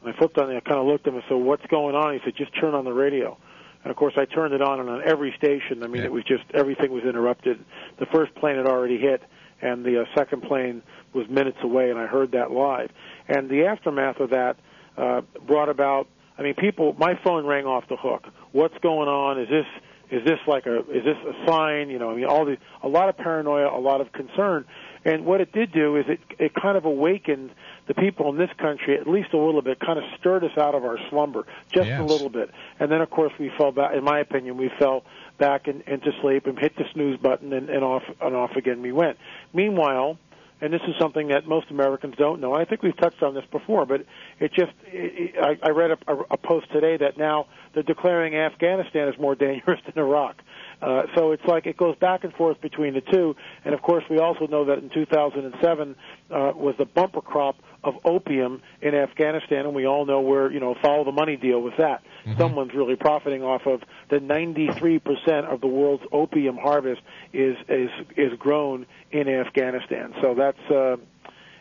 And 0.00 0.14
I 0.14 0.16
flipped 0.16 0.38
on 0.38 0.50
it. 0.50 0.56
I 0.56 0.60
kind 0.60 0.78
of 0.78 0.86
looked 0.86 1.06
at 1.06 1.12
him 1.12 1.16
and 1.16 1.24
said, 1.28 1.34
"What's 1.34 1.66
going 1.66 1.96
on?" 1.96 2.14
He 2.14 2.20
said, 2.24 2.36
"Just 2.36 2.54
turn 2.54 2.74
on 2.74 2.84
the 2.84 2.92
radio." 2.92 3.36
And 3.82 3.90
of 3.90 3.96
course, 3.96 4.14
I 4.16 4.24
turned 4.26 4.54
it 4.54 4.62
on, 4.62 4.80
and 4.80 4.88
on 4.88 5.02
every 5.02 5.32
station, 5.36 5.82
I 5.82 5.86
mean, 5.86 6.02
yeah. 6.02 6.06
it 6.06 6.12
was 6.12 6.24
just 6.24 6.44
everything 6.54 6.92
was 6.92 7.04
interrupted. 7.04 7.64
The 7.98 8.06
first 8.06 8.34
plane 8.36 8.56
had 8.56 8.66
already 8.66 8.98
hit, 8.98 9.22
and 9.60 9.84
the 9.84 10.02
uh, 10.02 10.04
second 10.16 10.42
plane 10.42 10.82
was 11.14 11.28
minutes 11.28 11.58
away, 11.62 11.90
and 11.90 11.98
I 11.98 12.06
heard 12.06 12.32
that 12.32 12.50
live. 12.50 12.90
And 13.28 13.48
the 13.48 13.66
aftermath 13.66 14.20
of 14.20 14.30
that 14.30 14.56
uh, 14.96 15.22
brought 15.46 15.68
about. 15.68 16.08
I 16.38 16.42
mean, 16.42 16.54
people. 16.54 16.94
My 16.98 17.18
phone 17.24 17.46
rang 17.46 17.66
off 17.66 17.88
the 17.88 17.96
hook. 17.96 18.26
What's 18.52 18.78
going 18.78 19.08
on? 19.08 19.40
Is 19.40 19.48
this 19.48 19.66
is 20.10 20.24
this 20.24 20.38
like 20.46 20.66
a 20.66 20.78
is 20.90 21.04
this 21.04 21.16
a 21.26 21.46
sign? 21.46 21.90
You 21.90 21.98
know, 21.98 22.10
I 22.10 22.14
mean, 22.14 22.24
all 22.26 22.44
the 22.44 22.56
a 22.82 22.88
lot 22.88 23.08
of 23.08 23.16
paranoia, 23.16 23.76
a 23.76 23.80
lot 23.80 24.00
of 24.00 24.12
concern. 24.12 24.64
And 25.04 25.24
what 25.24 25.40
it 25.40 25.52
did 25.52 25.72
do 25.72 25.96
is 25.96 26.06
it 26.08 26.20
it 26.38 26.54
kind 26.54 26.76
of 26.76 26.84
awakened 26.84 27.50
the 27.86 27.94
people 27.94 28.30
in 28.30 28.38
this 28.38 28.50
country 28.58 28.98
at 28.98 29.08
least 29.08 29.32
a 29.32 29.38
little 29.38 29.62
bit, 29.62 29.80
kind 29.80 29.98
of 29.98 30.04
stirred 30.18 30.44
us 30.44 30.56
out 30.56 30.74
of 30.74 30.84
our 30.84 30.98
slumber 31.10 31.46
just 31.74 31.88
yes. 31.88 32.00
a 32.00 32.04
little 32.04 32.28
bit. 32.28 32.50
And 32.78 32.90
then 32.90 33.00
of 33.00 33.10
course 33.10 33.32
we 33.38 33.50
fell 33.58 33.72
back. 33.72 33.94
In 33.94 34.04
my 34.04 34.20
opinion, 34.20 34.56
we 34.56 34.70
fell 34.78 35.04
back 35.38 35.68
in, 35.68 35.82
into 35.86 36.10
sleep 36.20 36.46
and 36.46 36.58
hit 36.58 36.76
the 36.76 36.84
snooze 36.92 37.18
button 37.18 37.52
and, 37.52 37.68
and 37.68 37.84
off 37.84 38.02
and 38.20 38.34
off 38.34 38.52
again 38.56 38.80
we 38.80 38.92
went. 38.92 39.18
Meanwhile, 39.52 40.18
and 40.60 40.72
this 40.72 40.80
is 40.88 40.94
something 40.98 41.28
that 41.28 41.46
most 41.46 41.70
Americans 41.70 42.14
don't 42.18 42.40
know. 42.40 42.52
I 42.52 42.64
think 42.64 42.82
we've 42.82 42.96
touched 42.96 43.22
on 43.22 43.34
this 43.34 43.44
before, 43.50 43.86
but 43.86 44.04
it 44.40 44.52
just 44.52 44.72
it, 44.86 45.34
I, 45.40 45.58
I 45.62 45.70
read 45.70 45.92
a, 45.92 45.98
a 46.30 46.36
post 46.36 46.70
today 46.72 46.96
that 46.96 47.16
now 47.16 47.46
they're 47.74 47.82
declaring 47.82 48.34
Afghanistan 48.34 49.08
is 49.08 49.14
more 49.18 49.34
dangerous 49.36 49.80
than 49.86 50.02
Iraq. 50.02 50.36
Uh, 50.80 51.02
so 51.16 51.32
it's 51.32 51.44
like 51.44 51.66
it 51.66 51.76
goes 51.76 51.96
back 51.96 52.22
and 52.22 52.32
forth 52.34 52.60
between 52.60 52.94
the 52.94 53.00
two. 53.00 53.34
And 53.64 53.74
of 53.74 53.82
course, 53.82 54.04
we 54.08 54.18
also 54.18 54.46
know 54.46 54.64
that 54.66 54.78
in 54.78 54.90
2007 54.90 55.96
uh, 56.30 56.52
was 56.54 56.76
the 56.78 56.84
bumper 56.84 57.20
crop 57.20 57.56
of 57.82 57.94
opium 58.04 58.62
in 58.80 58.94
Afghanistan, 58.94 59.66
and 59.66 59.74
we 59.74 59.86
all 59.86 60.04
know 60.06 60.20
where 60.20 60.50
you 60.52 60.60
know 60.60 60.76
follow 60.80 61.04
the 61.04 61.12
money 61.12 61.36
deal 61.36 61.60
with 61.60 61.76
that. 61.78 62.02
Mm-hmm. 62.24 62.40
Someone's 62.40 62.74
really 62.74 62.96
profiting 62.96 63.42
off 63.42 63.66
of 63.66 63.82
the 64.08 64.18
93% 64.18 65.52
of 65.52 65.60
the 65.60 65.66
world's 65.66 66.04
opium 66.12 66.56
harvest 66.56 67.02
is 67.32 67.56
is 67.68 67.90
is 68.16 68.32
grown 68.38 68.86
in 69.10 69.28
Afghanistan. 69.28 70.14
So 70.20 70.34
that's 70.34 70.70
uh, 70.70 70.96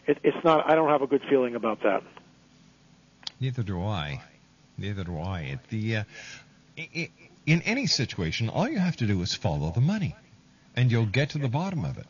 it, 0.05 0.19
it's 0.23 0.43
not. 0.43 0.69
I 0.69 0.75
don't 0.75 0.89
have 0.89 1.01
a 1.01 1.07
good 1.07 1.23
feeling 1.29 1.55
about 1.55 1.81
that. 1.83 2.03
Neither 3.39 3.63
do 3.63 3.81
I. 3.83 4.21
Neither 4.77 5.03
do 5.03 5.19
I. 5.19 5.41
It, 5.41 5.59
the 5.69 5.97
uh, 5.97 6.03
it, 6.75 7.11
in 7.47 7.61
any 7.63 7.87
situation, 7.87 8.49
all 8.49 8.69
you 8.69 8.77
have 8.77 8.97
to 8.97 9.07
do 9.07 9.21
is 9.21 9.33
follow 9.33 9.71
the 9.71 9.81
money, 9.81 10.15
and 10.75 10.91
you'll 10.91 11.05
get 11.05 11.31
to 11.31 11.39
the 11.39 11.47
bottom 11.47 11.85
of 11.85 11.97
it. 11.97 12.05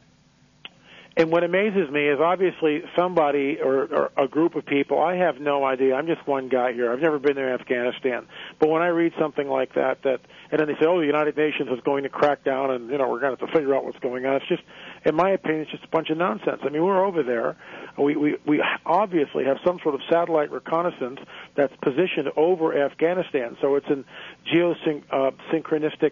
And 1.16 1.32
what 1.32 1.44
amazes 1.44 1.90
me 1.90 2.08
is 2.08 2.20
obviously 2.20 2.84
somebody 2.96 3.58
or, 3.60 3.86
or 3.86 4.12
a 4.16 4.28
group 4.28 4.54
of 4.56 4.68
people. 4.68 5.02
I 5.02 5.16
have 5.16 5.40
no 5.40 5.66
idea. 5.66 5.96
I'm 5.96 6.06
just 6.06 6.28
one 6.28 6.48
guy 6.48 6.74
here. 6.74 6.92
I've 6.92 7.00
never 7.00 7.18
been 7.18 7.36
there 7.36 7.52
in 7.56 7.60
Afghanistan. 7.60 8.28
But 8.60 8.70
when 8.70 8.84
I 8.84 8.90
read 8.90 9.14
something 9.20 9.48
like 9.48 9.74
that, 9.74 10.04
that 10.04 10.20
and 10.52 10.60
then 10.60 10.68
they 10.68 10.76
say, 10.76 10.86
"Oh, 10.86 11.00
the 11.00 11.08
United 11.08 11.36
Nations 11.36 11.70
is 11.72 11.80
going 11.84 12.04
to 12.04 12.10
crack 12.10 12.44
down, 12.44 12.70
and 12.70 12.92
you 12.92 13.00
know 13.00 13.10
we're 13.10 13.20
going 13.20 13.36
to 13.36 13.42
have 13.42 13.52
to 13.52 13.58
figure 13.58 13.76
out 13.76 13.84
what's 13.84 13.98
going 13.98 14.28
on," 14.28 14.36
it's 14.36 14.48
just, 14.48 14.62
in 15.06 15.16
my 15.16 15.32
opinion, 15.32 15.62
it's 15.62 15.72
just 15.72 15.86
a 15.86 15.88
bunch 15.88 16.12
of 16.12 16.18
nonsense. 16.18 16.62
I 16.64 16.70
mean, 16.70 16.84
we're 16.84 17.04
over 17.04 17.24
there. 17.24 17.56
We 17.98 18.16
we 18.16 18.38
we 18.46 18.64
obviously 18.86 19.46
have 19.46 19.58
some 19.66 19.80
sort 19.82 19.96
of 19.96 20.02
satellite 20.10 20.52
reconnaissance 20.52 21.20
that's 21.56 21.74
positioned 21.82 22.30
over 22.36 22.78
Afghanistan, 22.78 23.58
so 23.62 23.76
it's 23.76 23.88
in 23.90 24.06
geosynchronistic 24.54 26.12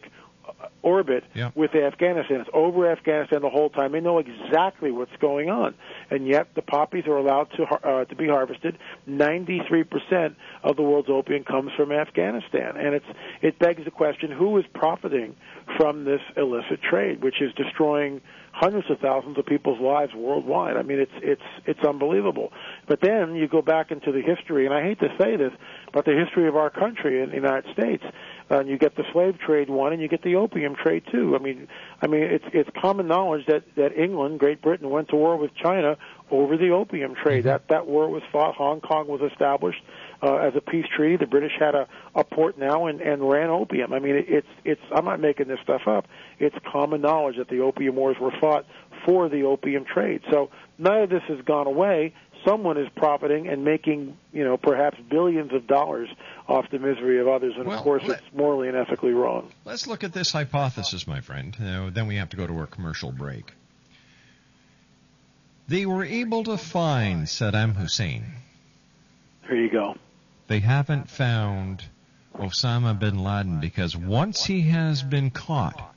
orbit 0.82 1.24
yeah. 1.34 1.52
with 1.56 1.74
Afghanistan. 1.76 2.41
It's 2.41 2.50
over 2.54 2.89
Afghanistan 2.89 3.41
the 3.41 3.50
whole 3.50 3.69
time. 3.69 3.91
They 3.91 4.00
know 4.00 4.19
exactly 4.19 4.91
what's 4.91 5.15
going 5.19 5.50
on, 5.50 5.76
and 6.10 6.28
yet 6.28 6.54
the 6.56 6.62
poppies 6.62 7.06
are 7.08 7.17
allowed 7.17 7.50
to 7.58 7.63
uh, 7.63 8.06
to 8.06 8.15
be 8.15 8.28
harvested. 8.28 8.78
Ninety-three 9.06 9.84
percent 9.84 10.36
of 10.63 10.76
the 10.76 10.84
world's 10.84 11.10
opium 11.10 11.43
comes 11.43 11.71
from 11.76 11.91
Afghanistan, 11.91 12.78
and 12.78 12.95
it's 12.95 13.06
it 13.41 13.60
begs 13.60 13.84
the 13.86 13.91
question: 13.91 14.32
Who 14.32 14.58
is 14.58 14.65
profiting 14.74 15.36
from 15.78 16.06
this 16.06 16.21
illicit 16.38 16.82
trade, 16.82 17.24
which 17.24 17.41
is 17.41 17.54
destroying 17.54 18.21
hundreds 18.56 18.89
of 18.89 18.98
thousands 19.00 19.38
of 19.38 19.46
people's 19.46 19.82
lives 19.82 20.13
worldwide. 20.15 20.78
I 20.78 20.82
mean, 20.82 21.00
it's 21.00 21.12
it's 21.18 21.41
it's 21.65 21.84
unbelievable. 21.84 22.54
But 22.88 23.02
then 23.02 23.36
you 23.36 23.50
go 23.50 23.62
back 23.62 23.91
into 23.91 24.13
the 24.13 24.22
history, 24.22 24.65
and 24.65 24.74
I 24.74 24.82
hate 24.82 25.00
to 25.02 25.10
say 25.20 25.36
this, 25.36 25.52
but 25.91 26.06
the 26.06 26.15
history 26.15 26.48
of 26.48 26.56
our 26.56 26.70
country 26.70 27.22
in 27.22 27.30
the 27.30 27.36
United 27.36 27.65
States, 27.74 28.04
uh, 28.50 28.60
and 28.60 28.70
you 28.70 28.78
get 28.78 28.96
the 28.96 29.04
slave 29.12 29.38
trade 29.39 29.70
one, 29.70 29.91
and 29.91 30.02
you 30.02 30.08
get 30.08 30.24
the 30.24 30.36
opium 30.36 30.76
trade 30.76 31.04
too. 31.12 31.36
I 31.36 31.44
mean, 31.44 31.68
I 32.02 32.08
mean, 32.08 32.24
it's 32.24 32.46
it's 32.54 32.70
common 32.82 33.08
knowledge 33.08 33.46
that 33.48 33.63
that 33.76 33.98
England, 33.98 34.39
Great 34.39 34.62
Britain, 34.62 34.89
went 34.89 35.10
to 35.10 35.18
war 35.18 35.36
with 35.36 35.52
China 35.56 35.98
over 36.32 36.58
the 36.58 36.70
opium 36.72 37.16
trade. 37.16 37.40
Mm-hmm. 37.40 37.48
That 37.50 37.68
that 37.70 37.88
war 37.88 38.10
was 38.10 38.24
fought. 38.32 38.56
Hong 38.56 38.82
Kong 38.82 39.08
was 39.08 39.22
established 39.32 39.82
uh, 40.22 40.36
as 40.38 40.54
a 40.56 40.62
peace 40.62 40.86
treaty. 40.96 41.18
The 41.18 41.28
British 41.28 41.54
had 41.60 41.76
a, 41.76 41.88
a 42.16 42.24
port 42.24 42.58
now 42.58 42.88
and, 42.88 43.02
and 43.02 43.28
ran 43.30 43.50
opium. 43.50 43.94
I 43.94 44.00
mean, 44.00 44.16
it, 44.16 44.26
it's 44.28 44.48
it's. 44.64 44.82
I'm 44.92 45.06
not 45.06 45.20
making 45.20 45.48
this 45.48 45.60
stuff 45.64 45.82
up. 45.88 46.06
It's 46.40 46.56
common 46.72 47.02
knowledge 47.02 47.38
that 47.38 47.50
the 47.50 47.60
opium 47.60 47.96
wars 47.96 48.18
were 48.20 48.32
fought 48.40 48.66
for 49.06 49.30
the 49.30 49.44
opium 49.44 49.86
trade. 49.86 50.22
So 50.32 50.50
none 50.78 51.02
of 51.04 51.10
this 51.10 51.22
has 51.28 51.40
gone 51.46 51.68
away. 51.68 52.14
Someone 52.46 52.78
is 52.78 52.88
profiting 52.96 53.48
and 53.48 53.64
making, 53.64 54.18
you 54.32 54.44
know, 54.44 54.56
perhaps 54.56 54.98
billions 55.10 55.52
of 55.54 55.66
dollars 55.66 56.10
off 56.48 56.66
the 56.72 56.78
misery 56.78 57.20
of 57.20 57.28
others, 57.28 57.54
and 57.58 57.66
Well, 57.66 57.78
of 57.78 57.84
course 57.84 58.04
let- 58.04 58.20
it's 58.20 58.36
morally 58.36 58.68
and 58.68 58.78
ethically 58.78 59.14
wrong. 59.14 59.52
Let's 59.64 59.88
look 59.88 60.04
at 60.04 60.14
this 60.14 60.32
hypothesis, 60.32 61.08
my 61.08 61.22
friend. 61.22 61.56
Uh, 61.60 61.90
then 61.92 62.06
we 62.08 62.18
have 62.18 62.30
to 62.30 62.38
go 62.38 62.46
to 62.46 62.54
our 62.58 62.68
commercial 62.68 63.12
break. 63.12 63.52
They 65.67 65.86
were 65.86 66.04
able 66.04 66.43
to 66.43 66.58
find 66.58 67.25
Saddam 67.25 67.75
Hussein. 67.75 68.25
There 69.47 69.56
you 69.56 69.69
go. 69.69 69.95
They 70.47 70.60
haven't 70.60 71.10
found 71.10 71.84
Osama 72.36 72.97
bin 72.97 73.23
Laden 73.23 73.60
because 73.60 73.95
once 73.97 74.45
he 74.45 74.62
has 74.62 75.01
been 75.01 75.32
caught, 75.32 75.95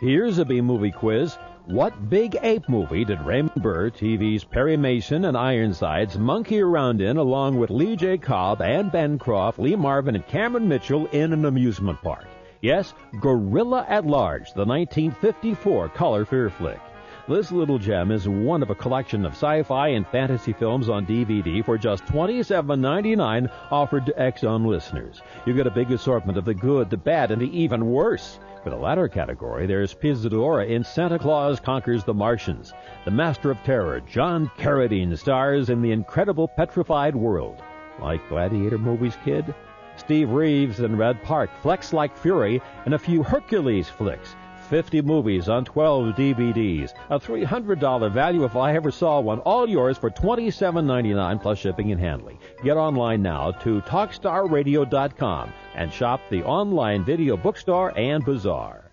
Here's 0.00 0.38
a 0.38 0.44
B 0.44 0.60
movie 0.60 0.90
quiz. 0.90 1.38
What 1.66 2.10
big 2.10 2.36
ape 2.42 2.68
movie 2.68 3.04
did 3.04 3.20
Raymond 3.20 3.62
Burr, 3.62 3.90
TV's 3.90 4.42
Perry 4.42 4.76
Mason 4.76 5.24
and 5.24 5.36
Ironsides 5.36 6.18
monkey 6.18 6.60
around 6.60 7.00
in 7.00 7.16
along 7.16 7.60
with 7.60 7.70
Lee 7.70 7.94
J. 7.94 8.18
Cobb, 8.18 8.60
Anne 8.60 8.88
Bancroft, 8.88 9.60
Lee 9.60 9.76
Marvin, 9.76 10.16
and 10.16 10.26
Cameron 10.26 10.66
Mitchell 10.66 11.06
in 11.12 11.32
an 11.32 11.44
amusement 11.44 12.02
park? 12.02 12.26
Yes, 12.60 12.92
Gorilla 13.20 13.86
at 13.88 14.04
Large, 14.04 14.52
the 14.54 14.64
1954 14.64 15.90
color 15.90 16.24
fear 16.24 16.50
flick. 16.50 16.80
This 17.28 17.52
little 17.52 17.78
gem 17.78 18.10
is 18.10 18.28
one 18.28 18.64
of 18.64 18.70
a 18.70 18.74
collection 18.74 19.24
of 19.24 19.34
sci-fi 19.34 19.88
and 19.90 20.04
fantasy 20.08 20.54
films 20.54 20.88
on 20.88 21.06
DVD 21.06 21.64
for 21.64 21.78
just 21.78 22.04
$27.99 22.06 23.48
offered 23.70 24.06
to 24.06 24.20
X 24.20 24.40
Zone 24.40 24.64
listeners. 24.64 25.22
You 25.46 25.54
get 25.54 25.68
a 25.68 25.70
big 25.70 25.92
assortment 25.92 26.36
of 26.36 26.44
the 26.44 26.52
good, 26.52 26.90
the 26.90 26.96
bad, 26.96 27.30
and 27.30 27.40
the 27.40 27.56
even 27.56 27.86
worse. 27.86 28.40
For 28.64 28.70
the 28.70 28.76
latter 28.76 29.08
category, 29.08 29.66
there's 29.66 29.92
Pia 29.92 30.14
Zadora 30.14 30.66
in 30.66 30.84
Santa 30.84 31.18
Claus 31.18 31.60
Conquers 31.60 32.02
the 32.02 32.14
Martians. 32.14 32.72
The 33.04 33.10
Master 33.10 33.50
of 33.50 33.62
Terror, 33.62 34.00
John 34.00 34.50
Carradine, 34.56 35.18
stars 35.18 35.68
in 35.68 35.82
the 35.82 35.92
incredible 35.92 36.48
Petrified 36.48 37.14
World. 37.14 37.62
Like 38.00 38.26
Gladiator 38.30 38.78
movies, 38.78 39.18
kid? 39.22 39.54
Steve 39.96 40.30
Reeves 40.30 40.80
in 40.80 40.96
Red 40.96 41.22
Park, 41.22 41.50
Flex 41.60 41.92
Like 41.92 42.16
Fury, 42.16 42.62
and 42.86 42.94
a 42.94 42.98
few 42.98 43.22
Hercules 43.22 43.90
flicks. 43.90 44.34
50 44.64 45.02
movies 45.02 45.48
on 45.48 45.64
12 45.64 46.14
DVDs. 46.14 46.92
A 47.10 47.18
$300 47.18 48.12
value 48.12 48.44
if 48.44 48.56
I 48.56 48.74
ever 48.74 48.90
saw 48.90 49.20
one. 49.20 49.40
All 49.40 49.68
yours 49.68 49.98
for 49.98 50.10
$27.99 50.10 51.42
plus 51.42 51.58
shipping 51.58 51.92
and 51.92 52.00
handling. 52.00 52.38
Get 52.62 52.76
online 52.76 53.22
now 53.22 53.52
to 53.52 53.80
TalkStarRadio.com 53.82 55.52
and 55.74 55.92
shop 55.92 56.20
the 56.30 56.42
online 56.44 57.04
video 57.04 57.36
bookstore 57.36 57.96
and 57.98 58.24
bazaar. 58.24 58.83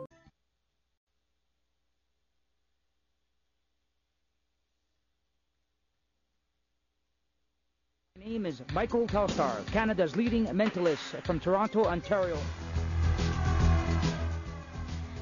Name 8.41 8.49
is 8.49 8.63
Michael 8.73 9.05
Telstar, 9.05 9.63
Canada's 9.67 10.15
leading 10.15 10.47
mentalist 10.47 11.23
from 11.23 11.39
Toronto, 11.39 11.85
Ontario. 11.85 12.35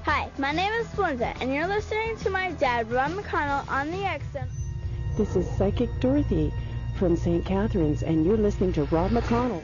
Hi, 0.03 0.29
my 0.37 0.53
name 0.53 0.71
is 0.71 0.97
Linda, 0.97 1.33
and 1.41 1.53
you're 1.53 1.67
listening 1.67 2.15
to 2.19 2.29
my 2.29 2.53
dad, 2.53 2.89
Rob 2.89 3.11
McConnell, 3.11 3.69
on 3.69 3.91
the 3.91 4.05
X 4.05 4.23
Zone. 4.31 4.47
This 5.17 5.35
is 5.35 5.45
Psychic 5.57 5.89
Dorothy 5.99 6.53
from 6.97 7.17
St. 7.17 7.45
Catharines, 7.45 8.03
and 8.03 8.25
you're 8.25 8.37
listening 8.37 8.71
to 8.71 8.85
Rob 8.85 9.11
McConnell. 9.11 9.63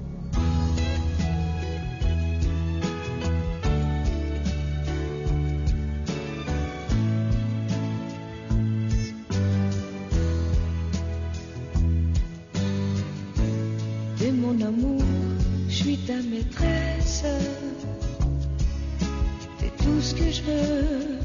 T'es 19.59 19.71
tout 19.77 20.01
ce 20.01 20.15
que 20.15 20.31
je 20.31 20.41
veux, 20.41 21.19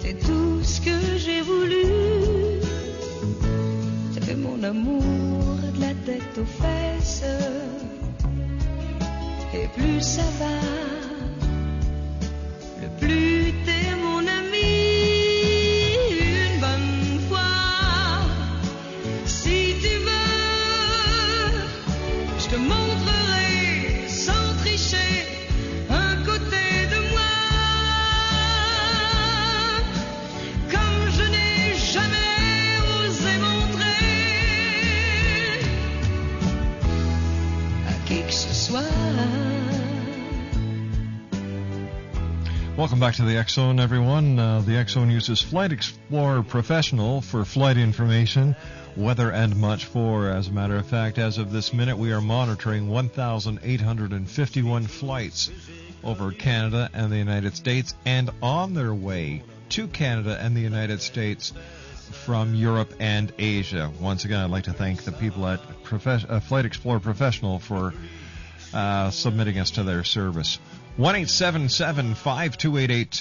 t'es 0.00 0.12
tout 0.14 0.62
ce 0.62 0.80
que 0.82 1.16
j'ai 1.16 1.40
voulu. 1.40 1.84
T'es 4.20 4.34
mon 4.34 4.62
amour 4.62 5.02
de 5.74 5.80
la 5.80 5.94
tête 6.04 6.38
aux 6.38 6.44
fesses. 6.44 7.24
Et 9.54 9.66
plus 9.68 10.02
ça 10.02 10.22
va, 10.38 10.83
Welcome 42.94 43.08
back 43.08 43.16
to 43.16 43.24
the 43.24 43.44
Zone, 43.48 43.80
everyone. 43.80 44.38
Uh, 44.38 44.60
the 44.60 44.86
Zone 44.86 45.10
uses 45.10 45.42
Flight 45.42 45.72
Explorer 45.72 46.44
Professional 46.44 47.20
for 47.22 47.44
flight 47.44 47.76
information, 47.76 48.54
weather, 48.96 49.32
and 49.32 49.56
much 49.56 49.92
more. 49.92 50.30
As 50.30 50.46
a 50.46 50.52
matter 50.52 50.76
of 50.76 50.86
fact, 50.86 51.18
as 51.18 51.38
of 51.38 51.50
this 51.50 51.72
minute, 51.72 51.98
we 51.98 52.12
are 52.12 52.20
monitoring 52.20 52.88
1,851 52.88 54.86
flights 54.86 55.50
over 56.04 56.30
Canada 56.30 56.88
and 56.94 57.10
the 57.10 57.16
United 57.16 57.56
States 57.56 57.96
and 58.06 58.30
on 58.40 58.74
their 58.74 58.94
way 58.94 59.42
to 59.70 59.88
Canada 59.88 60.38
and 60.40 60.56
the 60.56 60.60
United 60.60 61.02
States 61.02 61.52
from 62.12 62.54
Europe 62.54 62.94
and 63.00 63.32
Asia. 63.40 63.90
Once 64.00 64.24
again, 64.24 64.38
I'd 64.38 64.50
like 64.50 64.64
to 64.64 64.72
thank 64.72 65.02
the 65.02 65.10
people 65.10 65.48
at 65.48 65.58
uh, 65.58 66.38
Flight 66.38 66.64
Explorer 66.64 67.00
Professional 67.00 67.58
for 67.58 67.92
uh, 68.72 69.10
submitting 69.10 69.58
us 69.58 69.72
to 69.72 69.82
their 69.82 70.04
service. 70.04 70.60
1 70.96 71.26
528 71.26 73.20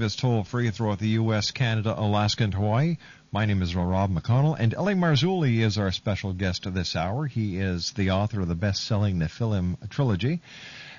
is 0.00 0.16
toll 0.16 0.44
free 0.44 0.70
throughout 0.70 0.98
the 0.98 1.08
U.S., 1.08 1.50
Canada, 1.50 1.94
Alaska, 1.94 2.44
and 2.44 2.54
Hawaii. 2.54 2.96
My 3.30 3.44
name 3.44 3.60
is 3.60 3.76
Rob 3.76 4.10
McConnell, 4.10 4.56
and 4.58 4.72
Ellie 4.72 4.94
Marzulli 4.94 5.58
is 5.58 5.76
our 5.76 5.92
special 5.92 6.32
guest 6.32 6.64
of 6.64 6.72
this 6.72 6.96
hour. 6.96 7.26
He 7.26 7.58
is 7.58 7.92
the 7.92 8.12
author 8.12 8.40
of 8.40 8.48
the 8.48 8.54
best 8.54 8.82
selling 8.82 9.18
Nephilim 9.18 9.76
trilogy, 9.90 10.40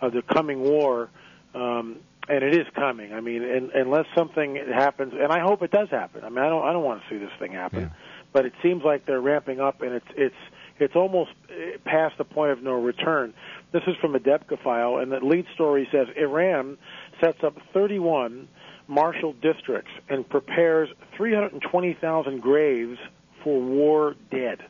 of 0.01 0.13
the 0.13 0.23
coming 0.23 0.61
war, 0.61 1.11
um, 1.55 1.99
and 2.29 2.43
it 2.43 2.55
is 2.55 2.67
coming. 2.75 3.13
I 3.13 3.21
mean, 3.21 3.43
and, 3.43 3.71
unless 3.71 4.07
something 4.17 4.57
happens, 4.57 5.13
and 5.17 5.31
I 5.31 5.41
hope 5.41 5.63
it 5.63 5.71
does 5.71 5.89
happen. 5.91 6.25
I 6.25 6.29
mean, 6.29 6.39
I 6.39 6.49
don't 6.49 6.65
I 6.65 6.73
don't 6.73 6.85
want 6.85 7.03
to 7.03 7.09
see 7.09 7.19
this 7.19 7.33
thing 7.39 7.53
happen, 7.53 7.81
Yeah. 7.83 7.89
but 8.33 8.47
it 8.47 8.53
seems 8.63 8.83
like 8.83 9.07
they're 9.07 9.21
ramping 9.21 9.61
up, 9.61 9.83
and 9.83 9.93
it's 9.93 10.07
it's 10.17 10.35
it's 10.79 10.97
almost 10.97 11.31
eh, 11.51 11.77
past 11.85 12.19
the 12.19 12.25
point 12.25 12.53
of 12.53 12.63
no 12.63 12.73
return. 12.73 13.35
This 13.73 13.83
is 13.87 13.95
from 14.01 14.15
a 14.15 14.19
Debka 14.19 14.63
file, 14.63 14.97
and 14.97 15.13
the 15.13 15.21
lead 15.21 15.47
story 15.55 15.87
says 15.93 16.09
Iran 16.17 16.79
sets 17.21 17.45
up 17.45 17.57
31 17.73 18.49
martial 18.93 19.33
districts 19.33 19.91
and 20.09 20.29
prepares 20.29 20.89
320,000 21.17 22.41
graves 22.41 22.99
for 23.43 23.61
war 23.61 24.15
dead. 24.31 24.61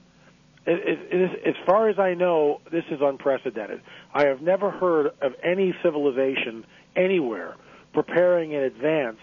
It, 0.65 0.79
it, 0.89 0.99
it 1.11 1.21
is, 1.21 1.31
as 1.45 1.67
far 1.67 1.89
as 1.89 1.99
I 1.99 2.15
know, 2.15 2.61
this 2.71 2.85
is 2.91 3.01
unprecedented. 3.01 3.83
I 4.15 4.27
have 4.27 4.41
never 4.41 4.71
heard 4.71 5.07
of 5.21 5.35
any 5.43 5.75
civilization 5.83 6.65
anywhere 6.95 7.57
preparing 7.93 8.53
in 8.53 8.63
advance 8.63 9.19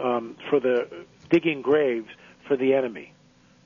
um, 0.00 0.36
for 0.48 0.60
the 0.60 0.88
digging 1.30 1.60
graves 1.60 2.08
for 2.46 2.56
the 2.56 2.72
enemy, 2.72 3.12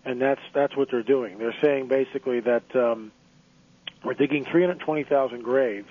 and 0.04 0.20
that's 0.20 0.40
that's 0.52 0.76
what 0.76 0.90
they're 0.90 1.04
doing. 1.04 1.38
They're 1.38 1.56
saying 1.62 1.86
basically 1.86 2.40
that 2.40 2.74
um, 2.74 3.12
we're 4.04 4.14
digging 4.14 4.44
320,000 4.44 5.42
graves, 5.42 5.88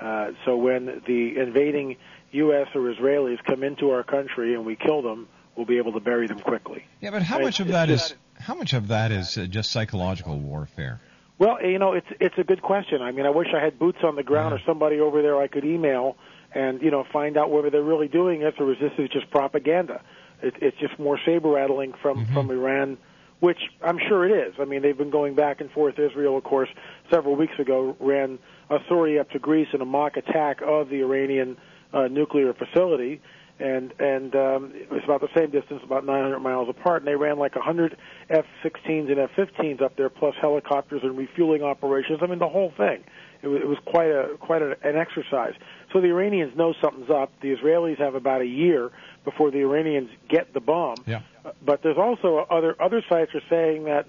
uh, 0.00 0.32
so 0.46 0.56
when 0.56 1.02
the 1.06 1.36
invading 1.36 1.96
U.S. 2.32 2.68
or 2.74 2.80
Israelis 2.92 3.38
come 3.44 3.62
into 3.62 3.90
our 3.90 4.02
country 4.02 4.54
and 4.54 4.64
we 4.66 4.76
kill 4.76 5.02
them, 5.02 5.28
we'll 5.56 5.66
be 5.66 5.78
able 5.78 5.92
to 5.92 6.00
bury 6.00 6.26
them 6.26 6.38
quickly. 6.40 6.84
Yeah, 7.00 7.10
but 7.10 7.22
how 7.22 7.36
Right. 7.36 7.44
much 7.44 7.60
of 7.60 7.66
It's 7.66 7.72
that 7.74 7.88
just- 7.88 8.12
is 8.12 8.16
how 8.40 8.54
much 8.54 8.72
of 8.72 8.88
that 8.88 9.12
is 9.12 9.38
uh, 9.38 9.46
just 9.46 9.70
psychological 9.70 10.36
warfare? 10.38 11.00
Well, 11.38 11.64
you 11.64 11.78
know, 11.78 11.92
it's 11.92 12.06
it's 12.20 12.36
a 12.38 12.44
good 12.44 12.62
question. 12.62 13.02
I 13.02 13.10
mean, 13.12 13.26
I 13.26 13.30
wish 13.30 13.48
I 13.54 13.60
had 13.62 13.78
boots 13.78 13.98
on 14.04 14.16
the 14.16 14.22
ground 14.22 14.52
or 14.54 14.60
somebody 14.66 15.00
over 15.00 15.22
there 15.22 15.40
I 15.40 15.46
could 15.48 15.64
email 15.64 16.16
and 16.54 16.82
you 16.82 16.90
know 16.90 17.04
find 17.12 17.36
out 17.36 17.50
whether 17.50 17.70
they're 17.70 17.82
really 17.82 18.08
doing 18.08 18.40
this 18.40 18.54
or 18.58 18.72
is 18.72 18.78
this 18.80 18.92
is 18.98 19.08
just 19.10 19.30
propaganda. 19.30 20.02
It, 20.42 20.54
it's 20.60 20.76
just 20.78 20.98
more 20.98 21.18
saber 21.24 21.50
rattling 21.50 21.94
from 22.02 22.26
from 22.34 22.50
Iran, 22.50 22.96
which 23.40 23.58
I'm 23.82 23.98
sure 24.08 24.24
it 24.26 24.32
is. 24.48 24.54
I 24.60 24.64
mean, 24.64 24.82
they've 24.82 24.96
been 24.98 25.10
going 25.10 25.34
back 25.34 25.60
and 25.60 25.70
forth. 25.70 25.98
Israel, 25.98 26.36
of 26.36 26.44
course, 26.44 26.68
several 27.10 27.34
weeks 27.36 27.58
ago 27.58 27.96
ran 28.00 28.38
a 28.70 28.78
sortie 28.88 29.18
up 29.18 29.30
to 29.30 29.38
Greece 29.38 29.68
in 29.72 29.80
a 29.80 29.84
mock 29.84 30.16
attack 30.16 30.60
of 30.62 30.88
the 30.90 31.00
Iranian 31.02 31.56
uh, 31.92 32.08
nuclear 32.08 32.52
facility. 32.54 33.20
And 33.58 33.92
and 34.00 34.34
um, 34.34 34.72
it 34.74 34.90
was 34.90 35.02
about 35.04 35.20
the 35.20 35.28
same 35.36 35.50
distance, 35.50 35.82
about 35.84 36.04
900 36.04 36.40
miles 36.40 36.68
apart. 36.68 37.02
And 37.02 37.06
they 37.06 37.14
ran 37.14 37.38
like 37.38 37.54
100 37.54 37.96
F-16s 38.30 39.10
and 39.10 39.20
F-15s 39.20 39.80
up 39.82 39.96
there, 39.96 40.08
plus 40.08 40.34
helicopters 40.40 41.02
and 41.04 41.16
refueling 41.16 41.62
operations. 41.62 42.20
I 42.22 42.26
mean, 42.26 42.38
the 42.38 42.48
whole 42.48 42.72
thing. 42.76 43.04
It 43.42 43.48
was, 43.48 43.60
it 43.60 43.66
was 43.66 43.78
quite 43.84 44.10
a 44.10 44.36
quite 44.38 44.62
a, 44.62 44.76
an 44.82 44.96
exercise. 44.96 45.54
So 45.92 46.00
the 46.00 46.08
Iranians 46.08 46.56
know 46.56 46.74
something's 46.82 47.10
up. 47.10 47.30
The 47.40 47.54
Israelis 47.54 47.98
have 47.98 48.14
about 48.14 48.40
a 48.40 48.46
year 48.46 48.90
before 49.24 49.50
the 49.50 49.58
Iranians 49.58 50.10
get 50.28 50.54
the 50.54 50.60
bomb. 50.60 50.96
Yeah. 51.06 51.20
But 51.64 51.82
there's 51.82 51.98
also 51.98 52.46
other 52.50 52.80
other 52.80 53.02
sites 53.08 53.32
are 53.34 53.42
saying 53.50 53.84
that 53.84 54.08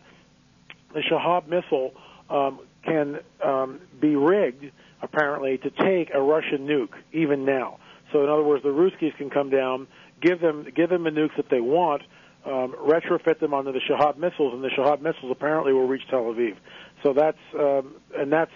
the 0.94 1.02
Shahab 1.02 1.48
missile 1.48 1.94
um, 2.30 2.60
can 2.84 3.20
um, 3.44 3.82
be 4.00 4.16
rigged 4.16 4.72
apparently 5.04 5.58
to 5.60 5.70
take 5.70 6.10
a 6.14 6.22
Russian 6.22 6.66
nuke 6.66 6.94
even 7.12 7.46
now. 7.46 7.78
So 8.12 8.24
in 8.24 8.30
other 8.30 8.44
words, 8.44 8.64
the 8.64 8.70
Ruskies 8.70 9.16
can 9.18 9.30
come 9.30 9.50
down, 9.50 9.88
give 10.22 10.40
them 10.40 10.66
give 10.76 10.90
them 10.90 11.04
the 11.04 11.10
nukes 11.10 11.36
that 11.38 11.50
they 11.50 11.62
want, 11.62 12.04
um, 12.46 12.74
retrofit 12.80 13.40
them 13.40 13.54
onto 13.54 13.72
the 13.72 13.80
Shahab 13.80 14.18
missiles, 14.18 14.54
and 14.54 14.64
the 14.64 14.70
Shahab 14.70 15.02
missiles 15.02 15.32
apparently 15.32 15.74
will 15.74 15.88
reach 15.88 16.04
Tel 16.10 16.24
Aviv. 16.24 16.56
So 17.04 17.14
that's 17.14 17.38
um, 17.60 17.96
and 18.18 18.32
that's 18.32 18.52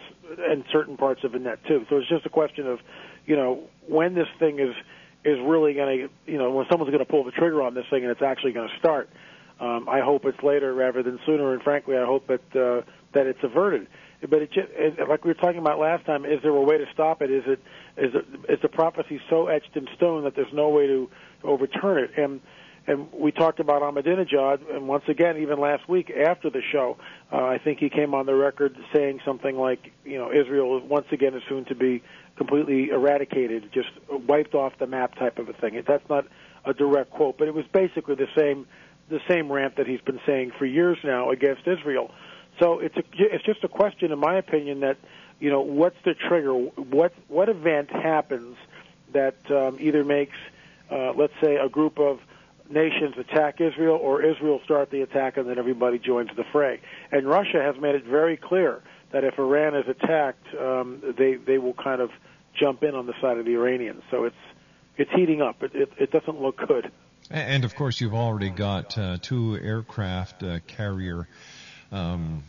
in 0.52 0.64
certain 0.72 0.98
parts 0.98 1.24
of 1.24 1.34
the 1.34 1.40
net 1.40 1.60
too. 1.68 1.86
So 1.90 1.98
it's 1.98 2.10
just 2.10 2.26
a 2.26 2.30
question 2.30 2.68
of, 2.68 2.80
you 3.26 3.36
know, 3.36 3.64
when 3.88 4.16
this 4.16 4.28
thing 4.40 4.60
is 4.60 4.76
is 5.26 5.38
really 5.44 5.74
going 5.74 6.08
to, 6.08 6.32
you 6.32 6.38
know, 6.38 6.52
when 6.52 6.66
someone's 6.70 6.92
going 6.92 7.04
to 7.04 7.12
pull 7.12 7.24
the 7.24 7.32
trigger 7.32 7.62
on 7.62 7.74
this 7.74 7.86
thing 7.90 8.04
and 8.04 8.12
it's 8.12 8.22
actually 8.22 8.54
going 8.54 8.70
to 8.70 8.78
start. 8.78 9.10
Um, 9.60 9.90
I 9.90 10.02
hope 10.02 10.26
it's 10.26 10.42
later 10.44 10.74
rather 10.74 11.02
than 11.02 11.20
sooner, 11.26 11.54
and 11.54 11.64
frankly, 11.64 11.98
I 11.98 12.06
hope 12.06 12.28
that 12.28 12.56
uh, 12.56 12.86
that 13.14 13.26
it's 13.26 13.40
averted. 13.42 13.88
But 14.22 14.42
it, 14.42 14.52
just, 14.52 14.68
like 15.08 15.24
we 15.24 15.30
were 15.30 15.36
talking 15.36 15.60
about 15.60 15.80
last 15.80 16.06
time, 16.06 16.26
is 16.26 16.42
there 16.42 16.52
a 16.52 16.62
way 16.62 16.78
to 16.78 16.86
stop 16.94 17.22
it? 17.22 17.30
Is 17.30 17.44
it 17.46 17.60
is 17.98 18.16
it, 18.16 18.52
is 18.52 18.60
the 18.62 18.70
prophecy 18.70 19.22
so 19.30 19.48
etched 19.48 19.76
in 19.76 19.88
stone 19.96 20.24
that 20.24 20.36
there's 20.36 20.54
no 20.54 20.70
way 20.70 20.88
to 20.88 21.10
overturn 21.44 22.04
it? 22.04 22.12
And 22.18 22.42
and 22.88 23.12
we 23.12 23.32
talked 23.32 23.60
about 23.60 23.82
Ahmadinejad, 23.82 24.74
and 24.74 24.88
once 24.88 25.04
again, 25.10 25.38
even 25.38 25.60
last 25.60 25.88
week 25.90 26.10
after 26.10 26.50
the 26.50 26.62
show, 26.72 26.98
uh, 27.34 27.36
I 27.36 27.58
think 27.58 27.80
he 27.80 27.90
came 27.90 28.14
on 28.14 28.26
the 28.26 28.34
record 28.34 28.78
saying 28.96 29.20
something 29.26 29.58
like, 29.58 29.92
you 30.06 30.18
know, 30.18 30.32
Israel 30.32 30.80
once 30.80 31.08
again 31.12 31.34
is 31.34 31.44
soon 31.50 31.66
to 31.66 31.76
be 31.76 32.02
completely 32.38 32.90
eradicated, 32.90 33.70
just 33.74 33.90
wiped 34.10 34.56
off 34.56 34.72
the 34.80 34.88
map 34.88 35.16
type 35.16 35.38
of 35.38 35.50
a 35.50 35.54
thing. 35.54 35.84
That's 35.86 36.10
not 36.10 36.28
a 36.64 36.74
direct 36.74 37.12
quote, 37.12 37.38
but 37.38 37.50
it 37.50 37.54
was 37.54 37.66
basically 37.74 38.16
the 38.16 38.28
same 38.38 38.66
the 39.10 39.20
same 39.30 39.52
rant 39.52 39.78
that 39.78 39.88
he's 39.88 40.02
been 40.02 40.20
saying 40.26 40.52
for 40.58 40.66
years 40.66 40.98
now 41.04 41.32
against 41.32 41.62
Israel. 41.66 42.12
So 42.60 42.80
it's 42.80 42.98
a, 42.98 43.04
it's 43.14 43.46
just 43.46 43.64
a 43.64 43.68
question, 43.68 44.12
in 44.12 44.20
my 44.20 44.38
opinion, 44.38 44.82
that 44.82 44.98
you 45.40 45.50
know 45.50 45.62
what's 45.62 45.98
the 46.04 46.14
trigger? 46.14 46.54
What 46.54 47.14
what 47.28 47.50
event 47.50 47.90
happens 47.92 48.58
that 49.14 49.36
um, 49.52 49.78
either 49.80 50.04
makes, 50.04 50.36
uh, 50.92 51.14
let's 51.14 51.34
say, 51.42 51.56
a 51.56 51.70
group 51.70 52.00
of 52.00 52.20
nations 52.70 53.16
attack 53.18 53.62
Israel, 53.62 53.98
or 54.02 54.22
Israel 54.22 54.60
start 54.66 54.92
the 54.92 55.02
attack, 55.02 55.38
and 55.38 55.50
then 55.50 55.58
everybody 55.58 56.00
joins 56.00 56.30
the 56.36 56.44
fray. 56.52 56.82
And 57.12 57.28
Russia 57.28 57.62
has 57.62 57.80
made 57.80 57.96
it 57.96 58.04
very 58.04 58.38
clear 58.38 58.82
that 59.12 59.24
if 59.24 59.40
Iran 59.40 59.76
is 59.76 59.88
attacked, 59.88 60.54
um, 60.56 61.02
they 61.18 61.36
they 61.36 61.58
will 61.58 61.74
kind 61.76 62.02
of 62.02 62.10
jump 62.60 62.84
in 62.84 62.96
on 62.96 63.06
the 63.06 63.14
side 63.22 63.38
of 63.38 63.46
the 63.46 63.54
Iranians. 63.54 64.04
So 64.12 64.26
it's 64.26 64.36
it's 64.98 65.12
heating 65.12 65.42
up. 65.42 65.64
It 65.64 65.76
it, 65.76 65.92
it 65.98 66.12
doesn't 66.12 66.42
look 66.42 66.58
good. 66.68 66.92
And 67.30 67.66
of 67.66 67.76
course, 67.76 68.00
you've 68.00 68.14
already 68.14 68.50
got 68.50 68.98
uh, 68.98 69.18
two 69.22 69.58
aircraft 69.58 70.44
uh, 70.44 70.60
carrier 70.66 71.28
um, 71.92 72.44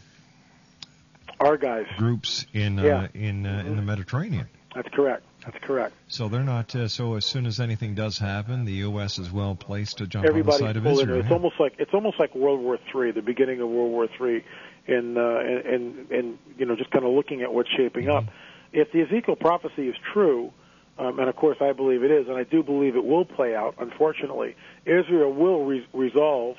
Argyle 1.40 1.84
groups 1.96 2.46
in 2.52 2.78
uh, 2.78 2.82
Yeah. 2.82 3.08
in 3.14 3.46
uh, 3.46 3.64
in 3.66 3.76
the 3.76 3.82
Mediterranean. 3.82 4.48
That's 4.74 4.88
correct. 4.88 5.22
That's 5.44 5.64
correct. 5.64 5.94
So 6.08 6.28
they're 6.28 6.42
not. 6.42 6.74
Uh, 6.74 6.88
so 6.88 7.14
as 7.14 7.24
soon 7.24 7.46
as 7.46 7.60
anything 7.60 7.94
does 7.94 8.18
happen, 8.18 8.64
the 8.64 8.72
U.S. 8.72 9.18
is 9.18 9.30
well 9.30 9.54
placed 9.54 9.98
to 9.98 10.06
jump 10.06 10.28
on 10.28 10.42
the 10.42 10.52
side 10.52 10.76
of. 10.76 10.86
Israel. 10.86 11.20
It's 11.20 11.30
almost 11.30 11.60
like 11.60 11.74
it's 11.78 11.94
almost 11.94 12.18
like 12.18 12.34
World 12.34 12.60
War 12.60 12.78
Three, 12.90 13.12
the 13.12 13.22
beginning 13.22 13.60
of 13.60 13.68
World 13.68 13.90
War 13.90 14.08
Three, 14.16 14.44
in 14.86 15.16
uh, 15.16 15.38
and, 15.38 15.66
and 15.66 16.10
and 16.10 16.38
you 16.58 16.66
know 16.66 16.76
just 16.76 16.90
kind 16.90 17.04
of 17.04 17.12
looking 17.12 17.42
at 17.42 17.52
what's 17.52 17.70
shaping 17.70 18.08
up. 18.08 18.24
If 18.72 18.92
the 18.92 19.02
Ezekiel 19.02 19.36
prophecy 19.36 19.88
is 19.88 19.96
true, 20.12 20.52
um, 20.98 21.18
and 21.18 21.28
of 21.28 21.36
course 21.36 21.58
I 21.60 21.72
believe 21.72 22.02
it 22.02 22.10
is, 22.10 22.28
and 22.28 22.36
I 22.36 22.42
do 22.44 22.62
believe 22.62 22.96
it 22.96 23.04
will 23.04 23.24
play 23.24 23.54
out. 23.54 23.76
Unfortunately, 23.78 24.56
Israel 24.84 25.32
will 25.32 25.64
re- 25.64 25.86
resolve 25.94 26.56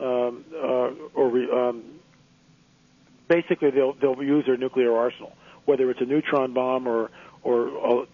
um, 0.00 0.44
uh, 0.54 0.90
or 1.14 1.28
re- 1.28 1.50
um, 1.50 1.82
basically 3.32 3.70
they'll 3.70 3.94
they'll 3.94 4.22
use 4.22 4.44
their 4.46 4.56
nuclear 4.56 4.94
arsenal, 4.94 5.32
whether 5.64 5.90
it's 5.90 6.00
a 6.00 6.04
neutron 6.04 6.52
bomb 6.52 6.86
or 6.86 7.10
or 7.42 8.02
uh, 8.02 8.04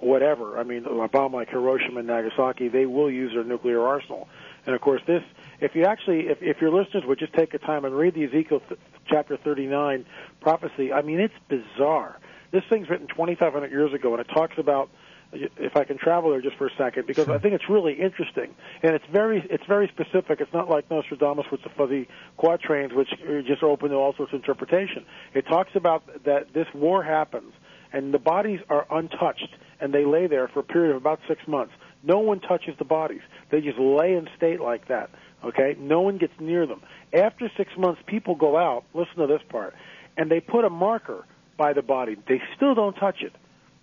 whatever. 0.00 0.58
I 0.58 0.62
mean, 0.62 0.84
a 0.86 1.08
bomb 1.08 1.34
like 1.34 1.50
Hiroshima 1.50 1.98
and 1.98 2.08
Nagasaki, 2.08 2.68
they 2.68 2.86
will 2.86 3.10
use 3.10 3.32
their 3.34 3.44
nuclear 3.44 3.82
arsenal. 3.86 4.28
And 4.66 4.74
of 4.74 4.80
course, 4.80 5.02
this 5.06 5.22
if 5.60 5.74
you 5.74 5.84
actually 5.84 6.28
if 6.28 6.38
if 6.40 6.60
your 6.60 6.70
listeners 6.70 7.04
would 7.06 7.18
just 7.18 7.32
take 7.32 7.54
a 7.54 7.58
time 7.58 7.84
and 7.84 7.96
read 7.96 8.14
the 8.14 8.24
Ezekiel 8.24 8.62
th- 8.68 8.80
chapter 9.06 9.36
39 9.36 10.06
prophecy, 10.40 10.92
I 10.92 11.02
mean, 11.02 11.20
it's 11.20 11.34
bizarre. 11.48 12.18
This 12.50 12.62
thing's 12.70 12.88
written 12.88 13.08
2,500 13.08 13.70
years 13.70 13.92
ago, 13.92 14.14
and 14.14 14.20
it 14.20 14.28
talks 14.32 14.56
about 14.58 14.88
if 15.32 15.76
I 15.76 15.84
can 15.84 15.98
travel 15.98 16.30
there 16.30 16.40
just 16.40 16.56
for 16.56 16.66
a 16.66 16.76
second, 16.78 17.06
because 17.06 17.28
I 17.28 17.38
think 17.38 17.54
it's 17.54 17.68
really 17.68 17.92
interesting, 17.94 18.54
and 18.82 18.94
it's 18.94 19.04
very 19.12 19.46
it's 19.50 19.64
very 19.66 19.88
specific. 19.88 20.40
It's 20.40 20.52
not 20.52 20.70
like 20.70 20.90
Nostradamus 20.90 21.46
with 21.50 21.62
the 21.62 21.68
fuzzy 21.70 22.08
quatrains, 22.38 22.92
which 22.94 23.08
are 23.28 23.42
just 23.42 23.62
open 23.62 23.90
to 23.90 23.96
all 23.96 24.14
sorts 24.14 24.32
of 24.32 24.40
interpretation. 24.40 25.04
It 25.34 25.46
talks 25.46 25.70
about 25.74 26.24
that 26.24 26.52
this 26.54 26.66
war 26.74 27.02
happens, 27.02 27.52
and 27.92 28.14
the 28.14 28.18
bodies 28.18 28.60
are 28.70 28.86
untouched, 28.90 29.54
and 29.80 29.92
they 29.92 30.04
lay 30.04 30.26
there 30.26 30.48
for 30.48 30.60
a 30.60 30.64
period 30.64 30.92
of 30.92 30.96
about 30.96 31.20
six 31.28 31.46
months. 31.46 31.72
No 32.02 32.20
one 32.20 32.40
touches 32.40 32.74
the 32.78 32.84
bodies; 32.86 33.22
they 33.50 33.60
just 33.60 33.78
lay 33.78 34.14
in 34.14 34.28
state 34.36 34.60
like 34.60 34.88
that. 34.88 35.10
Okay, 35.44 35.76
no 35.78 36.00
one 36.00 36.16
gets 36.16 36.32
near 36.40 36.66
them. 36.66 36.80
After 37.12 37.50
six 37.56 37.70
months, 37.76 38.00
people 38.06 38.34
go 38.34 38.56
out. 38.56 38.84
Listen 38.94 39.16
to 39.18 39.26
this 39.26 39.42
part, 39.50 39.74
and 40.16 40.30
they 40.30 40.40
put 40.40 40.64
a 40.64 40.70
marker 40.70 41.26
by 41.58 41.74
the 41.74 41.82
body. 41.82 42.16
They 42.26 42.40
still 42.56 42.74
don't 42.74 42.94
touch 42.94 43.22
it. 43.22 43.32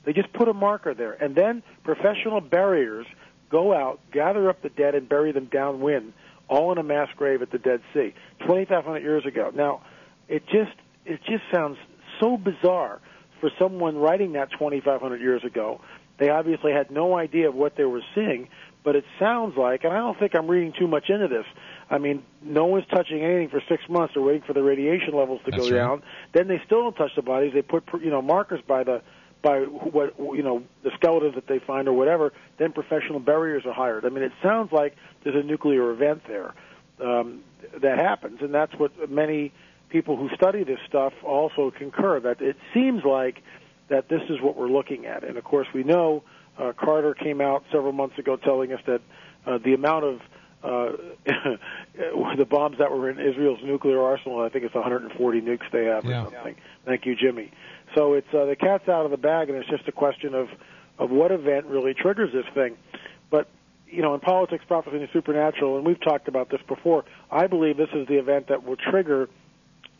They 0.06 0.14
just 0.14 0.32
put 0.34 0.48
a 0.48 0.54
marker 0.54 0.94
there. 0.94 1.14
And 1.14 1.36
then 1.36 1.64
professional 1.84 2.42
buriers 2.42 3.06
go 3.50 3.74
out, 3.74 4.00
gather 4.12 4.50
up 4.50 4.62
the 4.62 4.70
dead, 4.70 4.96
and 4.96 5.08
bury 5.10 5.32
them 5.32 5.46
downwind, 5.52 6.14
all 6.48 6.72
in 6.72 6.78
a 6.78 6.84
mass 6.84 7.10
grave 7.16 7.42
at 7.42 7.52
the 7.52 7.58
Dead 7.58 7.82
Sea. 7.94 8.14
2,500 8.42 9.02
years 9.02 9.26
ago. 9.26 9.52
Now, 9.54 9.82
it 10.28 10.46
just 10.48 10.76
it 11.06 11.20
just 11.26 11.44
sounds 11.54 11.78
so 12.20 12.38
bizarre 12.38 13.00
for 13.40 13.50
someone 13.60 13.98
writing 13.98 14.34
that 14.34 14.52
2,500 14.52 15.22
years 15.22 15.44
ago. 15.44 15.82
They 16.18 16.30
obviously 16.30 16.72
had 16.72 16.92
no 16.92 17.16
idea 17.18 17.50
of 17.50 17.56
what 17.56 17.76
they 17.76 17.84
were 17.84 18.02
seeing, 18.16 18.48
but 18.84 18.96
it 18.96 19.04
sounds 19.20 19.58
like, 19.58 19.84
and 19.84 19.92
I 19.92 19.98
don't 19.98 20.18
think 20.18 20.34
I'm 20.36 20.48
reading 20.48 20.74
too 20.78 20.88
much 20.88 21.10
into 21.10 21.28
this. 21.28 21.46
I 21.90 21.98
mean, 21.98 22.24
no 22.42 22.66
one's 22.66 22.86
touching 22.88 23.22
anything 23.22 23.50
for 23.50 23.62
six 23.68 23.84
months. 23.90 24.14
They're 24.14 24.24
waiting 24.24 24.44
for 24.48 24.54
the 24.54 24.64
radiation 24.64 25.14
levels 25.14 25.42
to 25.46 25.52
That's 25.52 25.70
go 25.70 25.76
right. 25.76 25.84
down. 25.84 26.04
Then 26.34 26.48
they 26.48 26.62
still 26.66 26.84
don't 26.84 26.96
touch 26.96 27.12
the 27.16 27.22
bodies. 27.22 27.52
They 27.54 27.62
put 27.62 27.84
you 28.02 28.10
know 28.10 28.22
markers 28.22 28.62
by 28.66 28.84
the 28.84 29.02
by 29.46 29.60
what 29.60 30.16
you 30.18 30.42
know 30.42 30.64
the 30.84 30.90
skeletons 30.96 31.36
that 31.36 31.46
they 31.48 31.60
find 31.60 31.88
or 31.88 31.94
whatever. 31.94 32.34
Then 32.58 32.74
professional 32.74 33.20
buriers 33.22 33.64
are 33.66 33.74
hired. 33.74 34.04
I 34.04 34.10
mean, 34.10 34.24
it 34.24 34.32
sounds 34.42 34.72
like 34.72 34.96
there's 35.24 35.36
a 35.36 35.48
nuclear 35.48 35.92
event 35.92 36.24
there 36.28 36.56
um, 37.00 37.42
that 37.80 38.00
happens, 38.00 38.40
and 38.42 38.52
that's 38.52 38.74
what 38.80 38.92
many 39.10 39.54
people 39.90 40.18
who 40.18 40.30
study 40.36 40.64
this 40.64 40.80
stuff 40.90 41.14
also 41.24 41.72
concur 41.72 42.20
that 42.22 42.42
it 42.42 42.58
seems 42.74 43.04
like 43.06 43.44
that 43.90 44.10
this 44.10 44.22
is 44.30 44.42
what 44.42 44.58
we're 44.58 44.68
looking 44.68 45.06
at. 45.06 45.24
And 45.24 45.38
of 45.38 45.44
course, 45.44 45.68
we 45.76 45.84
know 45.84 46.24
uh, 46.58 46.74
Carter 46.76 47.14
came 47.14 47.40
out 47.40 47.64
several 47.72 47.94
months 47.94 48.18
ago 48.18 48.36
telling 48.38 48.74
us 48.74 48.82
that 48.88 49.02
uh, 49.46 49.60
the 49.64 49.76
amount 49.76 50.06
of 50.06 50.22
uh, 50.64 50.92
the 52.38 52.48
bombs 52.50 52.80
that 52.80 52.90
were 52.90 53.12
in 53.12 53.20
Israel's 53.20 53.60
nuclear 53.64 54.02
arsenal, 54.02 54.42
I 54.42 54.50
think 54.50 54.66
it's 54.66 54.74
140 54.74 55.42
nukes 55.42 55.60
they 55.72 55.86
have 55.86 56.04
or 56.04 56.10
Yeah. 56.10 56.24
something. 56.24 56.56
Thank 56.86 57.06
you, 57.06 57.16
Jimmy. 57.16 57.52
So 57.96 58.14
it's 58.14 58.28
uh, 58.34 58.46
the 58.46 58.56
cat's 58.56 58.88
out 58.88 59.06
of 59.06 59.12
the 59.12 59.18
bag, 59.18 59.50
and 59.50 59.58
it's 59.58 59.70
just 59.70 59.88
a 59.88 59.92
question 59.92 60.36
of 60.36 60.48
of 60.98 61.10
what 61.10 61.32
event 61.32 61.66
really 61.66 61.94
triggers 61.94 62.32
this 62.32 62.46
thing. 62.54 62.78
But 63.30 63.48
you 63.88 64.02
know, 64.02 64.14
in 64.14 64.20
politics, 64.20 64.64
prophecy, 64.68 64.98
and 64.98 65.10
supernatural, 65.14 65.78
and 65.78 65.86
we've 65.86 66.02
talked 66.02 66.28
about 66.28 66.50
this 66.50 66.62
before. 66.68 67.06
I 67.32 67.48
believe 67.48 67.78
this 67.78 67.90
is 67.94 68.08
the 68.08 68.16
event 68.16 68.48
that 68.50 68.64
will 68.64 68.76
trigger 68.76 69.30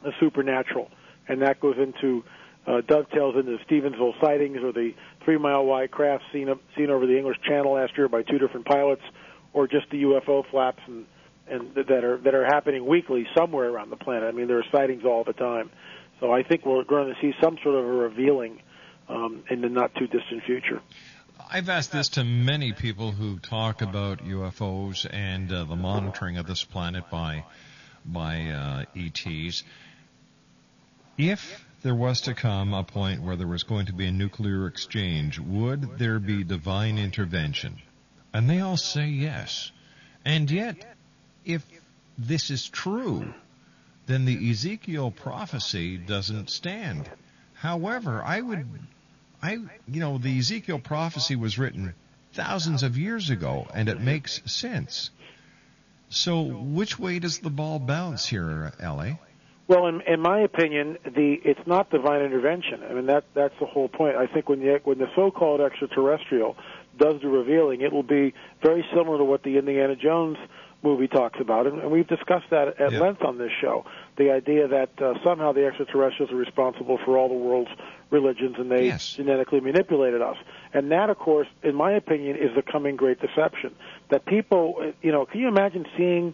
the 0.04 0.12
supernatural, 0.20 0.90
and 1.28 1.42
that 1.42 1.60
goes 1.60 1.78
into 1.78 2.24
uh, 2.68 2.82
dovetails 2.82 3.36
into 3.36 3.58
the 3.58 3.64
Stephenville 3.66 4.20
sightings 4.22 4.58
or 4.64 4.72
the 4.72 4.94
three 5.24 5.38
mile 5.38 5.66
wide 5.66 5.92
craft 5.92 6.24
seen 6.34 6.48
seen 6.76 6.90
over 6.90 7.06
the 7.06 7.18
English 7.18 7.38
Channel 7.48 7.74
last 7.74 7.98
year 7.98 8.10
by 8.10 8.24
two 8.24 8.38
different 8.38 8.66
pilots, 8.66 9.04
or 9.54 9.68
just 9.68 9.90
the 9.92 10.04
UFO 10.04 10.44
flaps 10.50 10.82
and 10.88 11.06
and 11.48 11.76
that 11.76 12.04
are 12.04 12.18
that 12.18 12.34
are 12.34 12.46
happening 12.46 12.86
weekly 12.86 13.28
somewhere 13.38 13.70
around 13.70 13.92
the 13.92 13.98
planet. 13.98 14.24
I 14.24 14.32
mean, 14.32 14.48
there 14.48 14.58
are 14.58 14.66
sightings 14.72 15.04
all 15.06 15.24
the 15.24 15.34
time. 15.34 15.70
So 16.20 16.32
I 16.32 16.44
think 16.44 16.66
we're 16.66 16.84
going 16.84 17.14
to 17.14 17.20
see 17.22 17.34
some 17.42 17.58
sort 17.64 17.76
of 17.76 17.86
a 17.86 17.88
revealing 17.88 18.62
um, 19.10 19.44
in 19.50 19.62
the 19.62 19.70
not 19.70 19.94
too 19.96 20.08
distant 20.08 20.44
future. 20.46 20.82
I've 21.52 21.70
asked 21.70 21.92
this 21.92 22.10
to 22.10 22.24
many 22.24 22.74
people 22.74 23.12
who 23.12 23.38
talk 23.40 23.82
about 23.82 24.20
UFOs 24.20 25.06
and 25.12 25.52
uh, 25.52 25.66
the 25.66 25.76
monitoring 25.76 26.38
of 26.38 26.48
this 26.48 26.64
planet 26.64 27.04
by 27.12 27.44
by 28.06 28.50
uh, 28.50 28.86
ETs. 28.96 29.64
If 31.18 31.66
there 31.82 31.96
was 31.96 32.22
to 32.22 32.34
come 32.34 32.74
a 32.74 32.84
point 32.84 33.22
where 33.22 33.36
there 33.36 33.48
was 33.48 33.64
going 33.64 33.88
to 33.88 33.94
be 33.94 34.08
a 34.08 34.12
nuclear 34.12 34.68
exchange, 34.68 35.40
would 35.40 35.98
there 35.98 36.20
be 36.20 36.44
divine 36.44 36.98
intervention? 36.98 37.82
And 38.34 38.50
they 38.50 38.60
all 38.60 38.78
say 38.78 39.08
yes. 39.08 39.72
And 40.24 40.50
yet, 40.50 40.96
if 41.46 41.66
this 42.18 42.50
is 42.50 42.68
true, 42.68 43.34
then 44.08 44.26
the 44.26 44.52
Ezekiel 44.52 45.12
prophecy 45.12 45.98
doesn't 45.98 46.50
stand. 46.50 47.10
However, 47.54 48.22
I 48.24 48.42
would 48.42 48.68
I, 49.42 49.60
you 49.88 50.00
know, 50.00 50.18
the 50.18 50.40
Ezekiel 50.40 50.80
prophecy 50.80 51.36
was 51.36 51.60
written 51.60 51.94
thousands 52.34 52.82
of 52.82 52.98
years 52.98 53.30
ago, 53.30 53.68
and 53.74 53.88
it 53.90 54.02
makes 54.02 54.42
sense. 54.46 55.12
So, 56.10 56.42
which 56.42 56.98
way 56.98 57.20
does 57.20 57.40
the 57.40 57.50
ball 57.50 57.78
bounce 57.78 58.26
here, 58.26 58.74
LA? 58.82 59.18
Well, 59.68 59.88
in, 59.88 60.02
in 60.02 60.20
my 60.20 60.40
opinion, 60.42 60.98
the 61.04 61.40
it's 61.44 61.66
not 61.68 61.90
divine 61.90 62.22
intervention. 62.22 62.84
I 62.88 62.94
mean 62.94 63.08
that 63.08 63.26
that's 63.34 63.54
the 63.60 63.66
whole 63.66 63.88
point. 63.88 64.16
I 64.16 64.28
think 64.28 64.48
when 64.48 64.60
the 64.60 64.80
when 64.84 65.00
the 65.00 65.10
so-called 65.16 65.62
extraterrestrial 65.62 66.56
does 66.98 67.22
the 67.22 67.28
revealing, 67.28 67.82
it 67.82 67.92
will 67.92 68.04
be 68.04 68.34
very 68.64 68.86
similar 68.96 69.18
to 69.18 69.24
what 69.24 69.44
the 69.44 69.58
Indiana 69.58 69.96
Jones 69.96 70.38
movie 70.86 71.08
talks 71.08 71.40
about, 71.42 71.66
and, 71.68 71.80
and 71.82 71.92
we've 71.92 72.08
discussed 72.08 72.50
that 72.52 72.80
at 72.80 72.92
Yeah. 72.92 73.00
length 73.00 73.24
on 73.24 73.38
this 73.38 73.52
show. 73.60 73.84
The 74.18 74.32
idea 74.32 74.68
that 74.68 74.90
uh, 75.02 75.16
somehow 75.24 75.52
the 75.52 75.66
extraterrestrials 75.66 76.32
are 76.32 76.36
responsible 76.36 76.98
for 77.04 77.18
all 77.18 77.28
the 77.28 77.34
world's 77.34 77.72
religions, 78.12 78.56
and 78.60 78.72
they 78.72 78.86
Yes. 78.86 79.14
genetically 79.16 79.60
manipulated 79.60 80.22
us. 80.22 80.38
And 80.74 80.92
that, 80.92 81.10
of 81.10 81.18
course, 81.18 81.48
in 81.64 81.76
my 81.76 81.92
opinion, 81.94 82.38
is 82.38 82.54
the 82.56 82.62
coming 82.62 82.96
great 82.96 83.20
deception. 83.20 83.74
That 84.10 84.26
people, 84.26 84.94
you 85.02 85.12
know, 85.12 85.26
can 85.26 85.42
you 85.42 85.48
imagine 85.48 85.86
seeing 85.98 86.34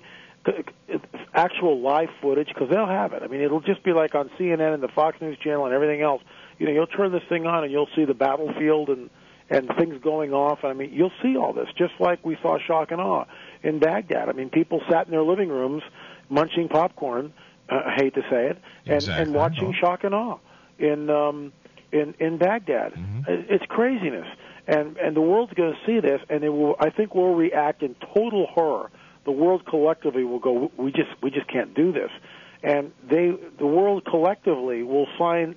actual 1.33 1.79
live 1.79 2.09
footage? 2.21 2.47
Because 2.49 2.69
they'll 2.69 2.85
have 2.87 3.13
it. 3.13 3.23
I 3.23 3.27
mean, 3.27 3.41
it'll 3.41 3.61
just 3.61 3.83
be 3.83 3.93
like 3.93 4.15
on 4.15 4.29
CNN 4.37 4.73
and 4.73 4.83
the 4.83 4.87
Fox 4.89 5.19
News 5.21 5.37
Channel 5.39 5.65
and 5.65 5.73
everything 5.73 6.01
else. 6.01 6.21
You 6.59 6.65
know, 6.67 6.73
you'll 6.73 6.87
turn 6.87 7.11
this 7.11 7.23
thing 7.29 7.45
on 7.47 7.63
and 7.63 7.71
you'll 7.71 7.89
see 7.95 8.05
the 8.05 8.13
battlefield 8.13 8.89
and 8.89 9.09
and 9.51 9.69
things 9.77 10.01
going 10.01 10.33
off. 10.33 10.63
I 10.63 10.73
mean, 10.73 10.91
you'll 10.93 11.11
see 11.21 11.35
all 11.37 11.53
this, 11.53 11.67
just 11.77 11.93
like 11.99 12.25
we 12.25 12.37
saw 12.41 12.57
shock 12.57 12.89
and 12.91 13.01
awe 13.01 13.25
in 13.61 13.77
Baghdad. 13.79 14.29
I 14.29 14.31
mean, 14.31 14.49
people 14.49 14.81
sat 14.89 15.05
in 15.05 15.11
their 15.11 15.23
living 15.23 15.49
rooms 15.49 15.83
munching 16.29 16.69
popcorn. 16.69 17.33
Uh, 17.69 17.81
I 17.85 17.93
hate 17.97 18.15
to 18.15 18.21
say 18.31 18.47
it, 18.47 18.57
and, 18.85 18.95
Exactly. 18.95 19.23
and 19.23 19.33
watching 19.35 19.73
shock 19.73 20.03
and 20.03 20.15
awe 20.15 20.37
in 20.79 21.09
um, 21.09 21.51
in 21.91 22.15
in 22.19 22.37
Baghdad. 22.37 22.93
It- 23.27 23.45
It's 23.49 23.65
craziness, 23.67 24.27
and 24.67 24.97
and 24.97 25.15
the 25.15 25.21
world's 25.21 25.53
going 25.53 25.73
to 25.73 25.79
see 25.85 25.99
this, 25.99 26.21
and 26.29 26.43
it 26.43 26.49
will. 26.49 26.75
I 26.79 26.89
think 26.89 27.13
we'll 27.13 27.35
react 27.35 27.83
in 27.83 27.95
total 28.13 28.47
horror. 28.47 28.89
The 29.25 29.31
world 29.31 29.65
collectively 29.65 30.23
will 30.23 30.39
go. 30.39 30.71
We 30.77 30.91
just 30.91 31.09
we 31.21 31.29
just 31.29 31.47
can't 31.47 31.73
do 31.75 31.91
this, 31.91 32.09
and 32.63 32.91
they 33.07 33.33
the 33.59 33.67
world 33.67 34.05
collectively 34.05 34.81
will 34.83 35.07
sign 35.19 35.55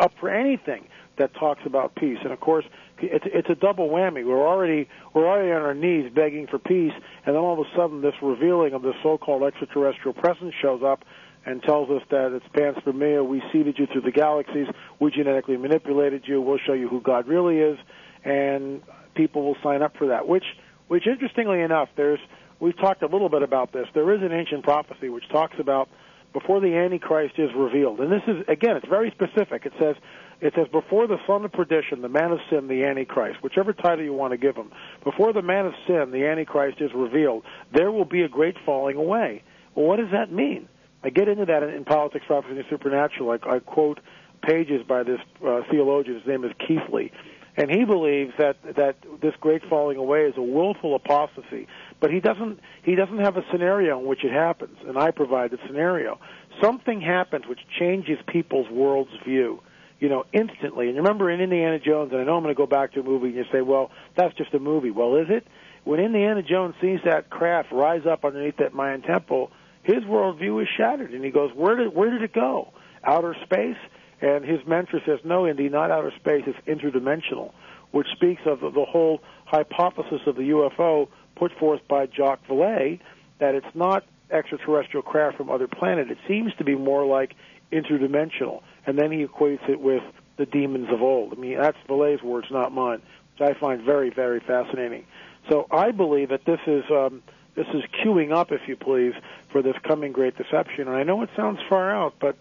up 0.00 0.12
for 0.20 0.30
anything 0.30 0.86
that 1.16 1.34
talks 1.34 1.60
about 1.66 1.94
peace. 1.94 2.18
And 2.24 2.32
of 2.32 2.40
course, 2.40 2.64
it's 3.02 3.24
it's 3.26 3.50
a 3.50 3.54
double 3.54 3.88
whammy. 3.88 4.24
We're 4.24 4.46
already 4.46 4.88
we're 5.14 5.26
already 5.26 5.52
on 5.52 5.62
our 5.62 5.74
knees 5.74 6.10
begging 6.14 6.46
for 6.46 6.58
peace, 6.58 6.92
and 7.26 7.34
then 7.34 7.42
all 7.42 7.60
of 7.60 7.66
a 7.66 7.76
sudden, 7.76 8.00
this 8.02 8.14
revealing 8.22 8.74
of 8.74 8.82
this 8.82 8.94
so-called 9.02 9.42
extraterrestrial 9.42 10.14
presence 10.14 10.54
shows 10.60 10.82
up 10.84 11.04
and 11.44 11.62
tells 11.62 11.90
us 11.90 12.02
that 12.10 12.32
it's 12.32 12.46
panspermia. 12.54 13.26
We 13.26 13.42
seeded 13.52 13.78
you 13.78 13.86
through 13.86 14.02
the 14.02 14.12
galaxies. 14.12 14.68
We 15.00 15.10
genetically 15.10 15.56
manipulated 15.56 16.22
you. 16.26 16.40
We'll 16.40 16.58
show 16.64 16.72
you 16.72 16.88
who 16.88 17.00
God 17.00 17.26
really 17.26 17.58
is, 17.58 17.78
and 18.24 18.82
people 19.14 19.42
will 19.42 19.56
sign 19.62 19.82
up 19.82 19.96
for 19.96 20.08
that. 20.08 20.28
Which, 20.28 20.44
which 20.88 21.06
interestingly 21.06 21.60
enough, 21.60 21.88
there's 21.96 22.20
we've 22.60 22.76
talked 22.76 23.02
a 23.02 23.08
little 23.08 23.28
bit 23.28 23.42
about 23.42 23.72
this. 23.72 23.86
There 23.94 24.12
is 24.14 24.22
an 24.22 24.32
ancient 24.32 24.62
prophecy 24.62 25.08
which 25.08 25.28
talks 25.30 25.56
about 25.58 25.88
before 26.32 26.60
the 26.60 26.74
Antichrist 26.74 27.34
is 27.38 27.50
revealed, 27.54 28.00
and 28.00 28.10
this 28.10 28.22
is 28.26 28.44
again, 28.48 28.76
it's 28.76 28.88
very 28.88 29.10
specific. 29.10 29.66
It 29.66 29.72
says 29.78 29.96
it 30.42 30.52
says, 30.56 30.66
before 30.72 31.06
the 31.06 31.18
son 31.24 31.44
of 31.44 31.52
perdition, 31.52 32.02
the 32.02 32.08
man 32.08 32.32
of 32.32 32.40
sin, 32.50 32.66
the 32.66 32.84
Antichrist, 32.84 33.42
whichever 33.44 33.72
title 33.72 34.04
you 34.04 34.12
want 34.12 34.32
to 34.32 34.36
give 34.36 34.56
him, 34.56 34.72
before 35.04 35.32
the 35.32 35.40
man 35.40 35.66
of 35.66 35.72
sin, 35.86 36.10
the 36.10 36.26
Antichrist 36.26 36.80
is 36.80 36.90
revealed, 36.92 37.44
there 37.72 37.92
will 37.92 38.04
be 38.04 38.22
a 38.22 38.28
great 38.28 38.56
falling 38.66 38.96
away. 38.96 39.44
Well, 39.76 39.86
what 39.86 39.96
does 39.96 40.10
that 40.10 40.32
mean? 40.32 40.68
I 41.04 41.10
get 41.10 41.28
into 41.28 41.46
that 41.46 41.62
in, 41.62 41.70
in 41.70 41.84
Politics, 41.84 42.24
Prophecy, 42.26 42.56
and 42.56 42.64
Supernatural. 42.68 43.30
I, 43.30 43.54
I 43.54 43.58
quote 43.60 44.00
pages 44.42 44.82
by 44.86 45.04
this 45.04 45.20
uh, 45.46 45.60
theologian. 45.70 46.18
His 46.18 46.26
name 46.26 46.44
is 46.44 46.50
Keathley. 46.58 47.12
And 47.56 47.70
he 47.70 47.84
believes 47.84 48.32
that 48.38 48.56
that 48.76 48.96
this 49.20 49.34
great 49.38 49.62
falling 49.68 49.98
away 49.98 50.22
is 50.22 50.34
a 50.38 50.42
willful 50.42 50.94
apostasy, 50.94 51.68
but 52.00 52.10
he 52.10 52.18
doesn't 52.18 52.60
he 52.82 52.94
doesn't 52.94 53.18
have 53.18 53.36
a 53.36 53.44
scenario 53.52 54.00
in 54.00 54.06
which 54.06 54.24
it 54.24 54.32
happens, 54.32 54.78
and 54.88 54.96
I 54.96 55.10
provide 55.10 55.50
the 55.50 55.58
scenario. 55.66 56.18
Something 56.62 57.02
happens 57.02 57.46
which 57.46 57.60
changes 57.78 58.16
people's 58.26 58.70
world's 58.70 59.12
view 59.22 59.60
you 60.02 60.08
know, 60.08 60.24
instantly. 60.32 60.88
And 60.88 60.96
remember 60.96 61.30
in 61.30 61.40
Indiana 61.40 61.78
Jones, 61.78 62.10
and 62.10 62.20
I 62.20 62.24
know 62.24 62.36
I'm 62.36 62.42
going 62.42 62.52
to 62.52 62.58
go 62.58 62.66
back 62.66 62.94
to 62.94 63.00
a 63.00 63.02
movie, 63.04 63.28
and 63.28 63.36
you 63.36 63.44
say, 63.52 63.60
well, 63.60 63.92
that's 64.16 64.34
just 64.34 64.52
a 64.52 64.58
movie. 64.58 64.90
Well, 64.90 65.14
is 65.14 65.28
it? 65.28 65.46
When 65.84 66.00
Indiana 66.00 66.42
Jones 66.42 66.74
sees 66.82 66.98
that 67.04 67.30
craft 67.30 67.70
rise 67.70 68.02
up 68.04 68.24
underneath 68.24 68.56
that 68.56 68.74
Mayan 68.74 69.02
temple, 69.02 69.52
his 69.84 70.02
worldview 70.02 70.60
is 70.60 70.68
shattered, 70.76 71.12
and 71.14 71.24
he 71.24 71.30
goes, 71.30 71.52
where 71.54 71.76
did 71.76 71.94
where 71.94 72.10
did 72.10 72.20
it 72.22 72.32
go? 72.32 72.72
Outer 73.04 73.36
space? 73.44 73.76
And 74.20 74.44
his 74.44 74.58
mentor 74.66 75.00
says, 75.06 75.20
no, 75.24 75.46
Indy, 75.46 75.68
not 75.68 75.92
outer 75.92 76.12
space. 76.18 76.42
It's 76.48 76.58
interdimensional, 76.66 77.52
which 77.92 78.08
speaks 78.12 78.42
of 78.44 78.58
the 78.60 78.84
whole 78.84 79.20
hypothesis 79.44 80.22
of 80.26 80.34
the 80.34 80.50
UFO 80.50 81.06
put 81.36 81.52
forth 81.60 81.80
by 81.88 82.06
Jacques 82.06 82.44
Vallée 82.48 82.98
that 83.38 83.54
it's 83.54 83.74
not 83.74 84.04
extraterrestrial 84.32 85.02
craft 85.02 85.36
from 85.36 85.48
other 85.48 85.68
planet. 85.68 86.10
It 86.10 86.18
seems 86.26 86.52
to 86.58 86.64
be 86.64 86.74
more 86.74 87.06
like 87.06 87.34
interdimensional 87.72 88.62
and 88.86 88.98
then 88.98 89.10
he 89.12 89.24
equates 89.24 89.68
it 89.68 89.80
with 89.80 90.02
the 90.36 90.46
demons 90.46 90.88
of 90.90 91.02
old. 91.02 91.32
I 91.32 91.36
mean, 91.36 91.58
that's 91.58 91.76
Vallée's 91.88 92.22
words, 92.22 92.48
not 92.50 92.72
mine, 92.72 93.02
which 93.32 93.50
I 93.50 93.58
find 93.58 93.82
very, 93.82 94.10
very 94.10 94.40
fascinating. 94.40 95.04
So 95.48 95.66
I 95.70 95.90
believe 95.90 96.30
that 96.30 96.44
this 96.44 96.60
is 96.66 96.84
um, 96.90 97.22
this 97.54 97.66
is 97.74 97.82
queuing 98.02 98.32
up, 98.32 98.52
if 98.52 98.62
you 98.66 98.76
please, 98.76 99.14
for 99.50 99.62
this 99.62 99.76
coming 99.82 100.12
great 100.12 100.36
deception. 100.36 100.88
And 100.88 100.96
I 100.96 101.02
know 101.02 101.22
it 101.22 101.30
sounds 101.36 101.60
far 101.68 101.90
out, 101.90 102.14
but 102.20 102.36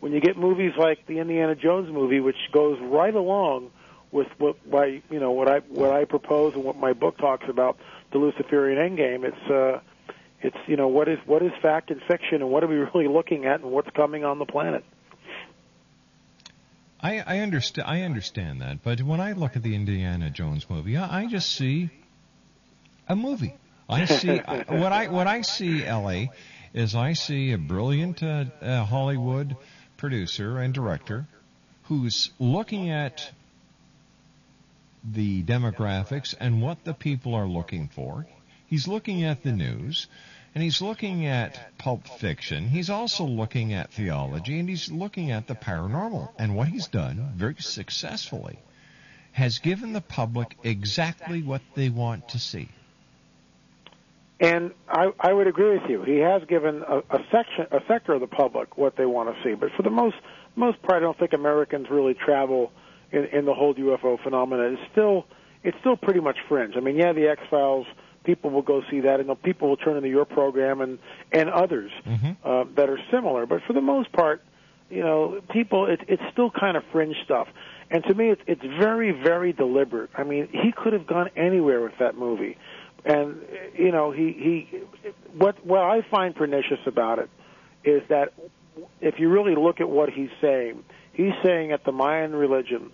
when 0.00 0.12
you 0.12 0.20
get 0.20 0.36
movies 0.36 0.72
like 0.76 1.06
the 1.06 1.18
Indiana 1.18 1.54
Jones 1.54 1.90
movie, 1.92 2.20
which 2.20 2.36
goes 2.52 2.78
right 2.80 3.14
along 3.14 3.70
with 4.10 4.28
what 4.38 4.56
my 4.68 5.00
you 5.10 5.20
know 5.20 5.30
what 5.30 5.48
I 5.48 5.60
what 5.60 5.90
I 5.90 6.04
propose 6.04 6.54
and 6.54 6.64
what 6.64 6.76
my 6.76 6.92
book 6.92 7.18
talks 7.18 7.48
about, 7.48 7.78
the 8.12 8.18
Luciferian 8.18 8.78
Endgame, 8.78 9.24
it's 9.24 9.50
uh, 9.50 9.80
it's 10.40 10.56
you 10.66 10.76
know 10.76 10.88
what 10.88 11.08
is 11.08 11.18
what 11.26 11.42
is 11.42 11.52
fact 11.62 11.90
and 11.90 12.00
fiction, 12.02 12.42
and 12.42 12.50
what 12.50 12.62
are 12.62 12.66
we 12.66 12.76
really 12.94 13.08
looking 13.08 13.46
at, 13.46 13.60
and 13.60 13.70
what's 13.70 13.90
coming 13.90 14.24
on 14.24 14.38
the 14.38 14.46
planet. 14.46 14.84
I, 17.02 17.18
I 17.20 17.38
understand. 17.40 17.88
I 17.88 18.02
understand 18.02 18.60
that, 18.62 18.82
but 18.82 19.02
when 19.02 19.20
I 19.20 19.32
look 19.32 19.56
at 19.56 19.62
the 19.62 19.74
Indiana 19.74 20.30
Jones 20.30 20.68
movie, 20.70 20.96
I, 20.96 21.22
I 21.22 21.26
just 21.26 21.50
see 21.50 21.90
a 23.08 23.16
movie. 23.16 23.54
I 23.88 24.04
see 24.04 24.38
what 24.38 24.92
I 24.92 25.08
what 25.08 25.26
I 25.26 25.42
see. 25.42 25.84
LA 25.84 26.26
is 26.72 26.94
I 26.94 27.14
see 27.14 27.52
a 27.52 27.58
brilliant 27.58 28.22
uh, 28.22 28.44
uh, 28.60 28.84
Hollywood 28.84 29.56
producer 29.96 30.58
and 30.58 30.72
director 30.72 31.26
who's 31.84 32.30
looking 32.38 32.90
at 32.90 33.30
the 35.04 35.42
demographics 35.42 36.34
and 36.38 36.62
what 36.62 36.84
the 36.84 36.94
people 36.94 37.34
are 37.34 37.46
looking 37.46 37.88
for. 37.88 38.26
He's 38.66 38.86
looking 38.86 39.24
at 39.24 39.42
the 39.42 39.52
news. 39.52 40.06
And 40.54 40.62
he's 40.62 40.82
looking 40.82 41.26
at 41.26 41.78
pulp 41.78 42.06
fiction. 42.06 42.68
He's 42.68 42.90
also 42.90 43.24
looking 43.24 43.72
at 43.72 43.92
theology 43.92 44.58
and 44.58 44.68
he's 44.68 44.90
looking 44.90 45.30
at 45.30 45.46
the 45.46 45.54
paranormal. 45.54 46.30
And 46.38 46.54
what 46.54 46.68
he's 46.68 46.88
done 46.88 47.32
very 47.34 47.56
successfully 47.58 48.58
has 49.32 49.58
given 49.60 49.94
the 49.94 50.02
public 50.02 50.56
exactly 50.62 51.42
what 51.42 51.62
they 51.74 51.88
want 51.88 52.28
to 52.30 52.38
see. 52.38 52.68
And 54.40 54.72
I, 54.88 55.12
I 55.20 55.32
would 55.32 55.46
agree 55.46 55.78
with 55.78 55.88
you. 55.88 56.02
He 56.02 56.18
has 56.18 56.42
given 56.48 56.82
a, 56.86 56.98
a 56.98 57.24
section, 57.30 57.66
a 57.70 57.80
sector 57.88 58.12
of 58.12 58.20
the 58.20 58.26
public 58.26 58.76
what 58.76 58.96
they 58.96 59.06
want 59.06 59.34
to 59.34 59.42
see. 59.42 59.54
But 59.54 59.70
for 59.76 59.82
the 59.82 59.90
most 59.90 60.16
most 60.56 60.82
part, 60.82 60.96
I 60.96 61.00
don't 61.00 61.18
think 61.18 61.32
Americans 61.32 61.86
really 61.90 62.14
travel 62.14 62.72
in, 63.10 63.24
in 63.26 63.44
the 63.46 63.54
whole 63.54 63.74
UFO 63.74 64.22
phenomenon. 64.22 64.74
It's 64.74 64.92
still 64.92 65.26
it's 65.62 65.78
still 65.80 65.96
pretty 65.96 66.20
much 66.20 66.36
fringe. 66.48 66.74
I 66.76 66.80
mean, 66.80 66.96
yeah, 66.96 67.12
the 67.12 67.28
X 67.28 67.40
Files 67.48 67.86
people 68.24 68.50
will 68.50 68.62
go 68.62 68.82
see 68.90 69.00
that, 69.00 69.20
and 69.20 69.42
people 69.42 69.68
will 69.68 69.76
turn 69.76 69.96
into 69.96 70.08
your 70.08 70.24
program 70.24 70.80
and 70.80 70.98
and 71.32 71.48
others 71.50 71.90
mm-hmm. 72.06 72.32
uh, 72.44 72.64
that 72.76 72.88
are 72.88 72.98
similar. 73.10 73.46
But 73.46 73.62
for 73.66 73.72
the 73.72 73.80
most 73.80 74.12
part, 74.12 74.42
you 74.90 75.02
know, 75.02 75.40
people 75.50 75.86
it, 75.86 76.00
it's 76.08 76.22
still 76.32 76.50
kind 76.50 76.76
of 76.76 76.84
fringe 76.92 77.16
stuff. 77.24 77.48
And 77.90 78.02
to 78.04 78.14
me, 78.14 78.30
it's 78.30 78.42
it's 78.46 78.62
very 78.62 79.10
very 79.10 79.52
deliberate. 79.52 80.10
I 80.16 80.24
mean, 80.24 80.48
he 80.50 80.72
could 80.72 80.92
have 80.92 81.06
gone 81.06 81.30
anywhere 81.36 81.80
with 81.80 81.98
that 81.98 82.16
movie, 82.16 82.56
and 83.04 83.36
you 83.76 83.92
know, 83.92 84.12
he 84.12 84.32
he 84.32 84.78
what 85.36 85.64
what 85.66 85.80
I 85.80 86.02
find 86.10 86.34
pernicious 86.34 86.80
about 86.86 87.18
it 87.18 87.30
is 87.84 88.02
that 88.08 88.32
if 89.00 89.18
you 89.18 89.28
really 89.28 89.54
look 89.54 89.80
at 89.80 89.88
what 89.88 90.10
he's 90.10 90.30
saying, 90.40 90.84
he's 91.12 91.32
saying 91.42 91.70
that 91.70 91.84
the 91.84 91.92
Mayan 91.92 92.34
religion 92.34 92.90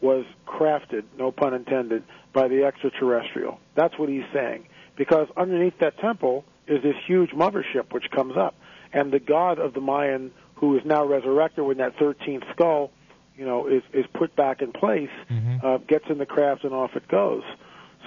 was 0.00 0.24
crafted, 0.46 1.02
no 1.18 1.32
pun 1.32 1.54
intended, 1.54 2.04
by 2.32 2.48
the 2.48 2.64
extraterrestrial. 2.64 3.58
That's 3.74 3.98
what 3.98 4.08
he's 4.08 4.24
saying. 4.32 4.66
Because 4.96 5.28
underneath 5.36 5.78
that 5.80 5.98
temple 5.98 6.44
is 6.66 6.82
this 6.82 6.96
huge 7.06 7.30
mothership 7.30 7.92
which 7.92 8.10
comes 8.10 8.36
up. 8.36 8.54
And 8.92 9.12
the 9.12 9.20
god 9.20 9.58
of 9.58 9.74
the 9.74 9.80
Mayan, 9.80 10.32
who 10.56 10.76
is 10.76 10.84
now 10.84 11.04
resurrected 11.04 11.64
with 11.64 11.78
that 11.78 11.96
13th 11.96 12.50
skull, 12.52 12.90
you 13.36 13.44
know, 13.44 13.68
is, 13.68 13.82
is 13.92 14.04
put 14.14 14.34
back 14.34 14.60
in 14.62 14.72
place, 14.72 15.10
mm-hmm. 15.30 15.64
uh, 15.64 15.78
gets 15.78 16.06
in 16.10 16.18
the 16.18 16.26
craft, 16.26 16.64
and 16.64 16.74
off 16.74 16.96
it 16.96 17.06
goes. 17.06 17.44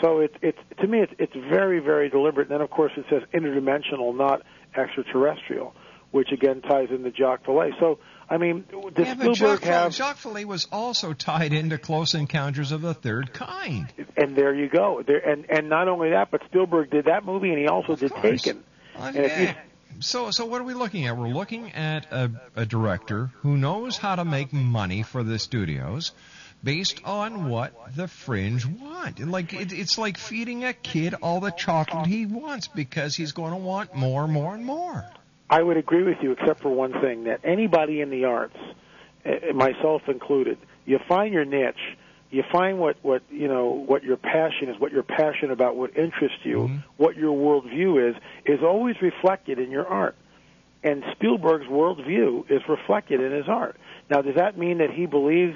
So 0.01 0.19
it, 0.19 0.35
it's 0.41 0.57
to 0.79 0.87
me, 0.87 0.99
it's, 0.99 1.13
it's 1.19 1.33
very, 1.33 1.79
very 1.79 2.09
deliberate. 2.09 2.49
And 2.49 2.55
then, 2.55 2.61
of 2.61 2.69
course, 2.69 2.91
it 2.97 3.05
says 3.09 3.23
interdimensional, 3.33 4.15
not 4.15 4.41
extraterrestrial, 4.75 5.73
which 6.11 6.31
again 6.31 6.61
ties 6.61 6.89
into 6.89 7.11
Jacques 7.11 7.45
Vallée. 7.45 7.71
So 7.79 7.99
I 8.31 8.37
mean, 8.37 8.63
does 8.95 9.05
yeah, 9.07 9.13
Spielberg 9.15 9.35
Jacques, 9.35 9.63
have? 9.63 9.93
Jacques 9.93 10.23
was 10.47 10.65
also 10.71 11.11
tied 11.11 11.51
into 11.51 11.77
Close 11.77 12.13
Encounters 12.13 12.71
of 12.71 12.81
the 12.81 12.93
Third 12.93 13.33
Kind. 13.33 13.91
And 14.15 14.37
there 14.37 14.55
you 14.55 14.69
go. 14.69 15.03
There, 15.05 15.17
and 15.19 15.45
and 15.49 15.67
not 15.67 15.89
only 15.89 16.11
that, 16.11 16.31
but 16.31 16.41
Spielberg 16.45 16.89
did 16.91 17.05
that 17.05 17.25
movie, 17.25 17.49
and 17.49 17.59
he 17.59 17.67
also 17.67 17.91
of 17.93 17.99
did 17.99 18.11
course. 18.11 18.41
Taken. 18.41 18.63
Uh, 18.97 19.11
you- 19.13 19.49
So, 19.99 20.31
so 20.31 20.45
what 20.45 20.61
are 20.61 20.63
we 20.63 20.73
looking 20.73 21.05
at? 21.05 21.17
We're 21.17 21.27
looking 21.27 21.73
at 21.73 22.11
a, 22.11 22.31
a 22.55 22.65
director 22.65 23.29
who 23.41 23.57
knows 23.57 23.97
how 23.97 24.15
to 24.15 24.23
make 24.25 24.53
money 24.53 25.03
for 25.03 25.21
the 25.23 25.37
studios 25.37 26.13
based 26.63 27.01
on 27.03 27.49
what 27.49 27.73
the 27.95 28.07
fringe 28.07 28.65
want. 28.65 29.19
And 29.19 29.31
like 29.31 29.53
it, 29.53 29.73
it's 29.73 29.97
like 29.97 30.17
feeding 30.17 30.63
a 30.63 30.73
kid 30.73 31.13
all 31.21 31.41
the 31.41 31.51
chocolate 31.51 32.07
he 32.07 32.25
wants 32.25 32.67
because 32.69 33.15
he's 33.15 33.33
going 33.33 33.51
to 33.51 33.57
want 33.57 33.93
more, 33.93 34.27
more, 34.27 34.55
and 34.55 34.65
more. 34.65 35.05
I 35.51 35.61
would 35.61 35.75
agree 35.75 36.03
with 36.03 36.17
you, 36.21 36.31
except 36.31 36.61
for 36.61 36.69
one 36.69 36.93
thing: 37.01 37.25
that 37.25 37.41
anybody 37.43 37.99
in 37.99 38.09
the 38.09 38.23
arts, 38.25 38.55
eh, 39.25 39.51
myself 39.53 40.03
included, 40.07 40.57
you 40.85 40.97
find 41.09 41.33
your 41.33 41.43
niche, 41.43 41.97
you 42.31 42.43
find 42.49 42.79
what 42.79 42.95
what 43.01 43.21
you 43.29 43.49
know 43.49 43.65
what 43.67 44.03
your 44.03 44.15
passion 44.15 44.69
is, 44.69 44.79
what 44.79 44.93
you're 44.93 45.03
passionate 45.03 45.51
about, 45.51 45.75
what 45.75 45.97
interests 45.97 46.39
you, 46.43 46.79
what 46.95 47.17
your 47.17 47.35
worldview 47.35 48.09
is, 48.09 48.15
is 48.45 48.63
always 48.63 48.95
reflected 49.01 49.59
in 49.59 49.69
your 49.69 49.85
art. 49.85 50.15
And 50.83 51.03
Spielberg's 51.11 51.67
worldview 51.67 52.49
is 52.49 52.61
reflected 52.67 53.21
in 53.21 53.33
his 53.33 53.47
art. 53.47 53.75
Now, 54.09 54.21
does 54.21 54.35
that 54.35 54.57
mean 54.57 54.79
that 54.79 54.89
he 54.89 55.05
believes 55.05 55.55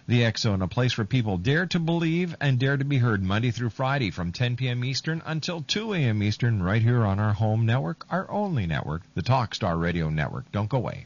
The 0.08 0.26
X 0.26 0.42
Zone, 0.42 0.62
a 0.62 0.68
place 0.68 0.98
where 0.98 1.06
people 1.06 1.38
dare 1.38 1.66
to 1.68 1.80
believe 1.80 2.36
and 2.42 2.60
dare 2.60 2.76
to 2.76 2.84
be 2.84 2.98
heard 2.98 3.24
Monday 3.24 3.52
through 3.52 3.70
Friday 3.70 4.12
from 4.12 4.32
10 4.32 4.56
p.m. 4.56 4.84
Eastern 4.84 5.22
until 5.26 5.62
2 5.62 5.94
a.m. 5.94 6.24
Eastern 6.24 6.64
right 6.64 6.82
here 6.82 7.06
on 7.06 7.20
our 7.20 7.34
home 7.34 7.66
network, 7.66 8.06
our 8.10 8.30
only 8.30 8.66
network, 8.66 9.04
the 9.14 9.22
Talkstar 9.22 9.80
Radio 9.80 10.10
Network. 10.10 10.52
Don't 10.52 10.70
go 10.70 10.78
away. 10.78 11.06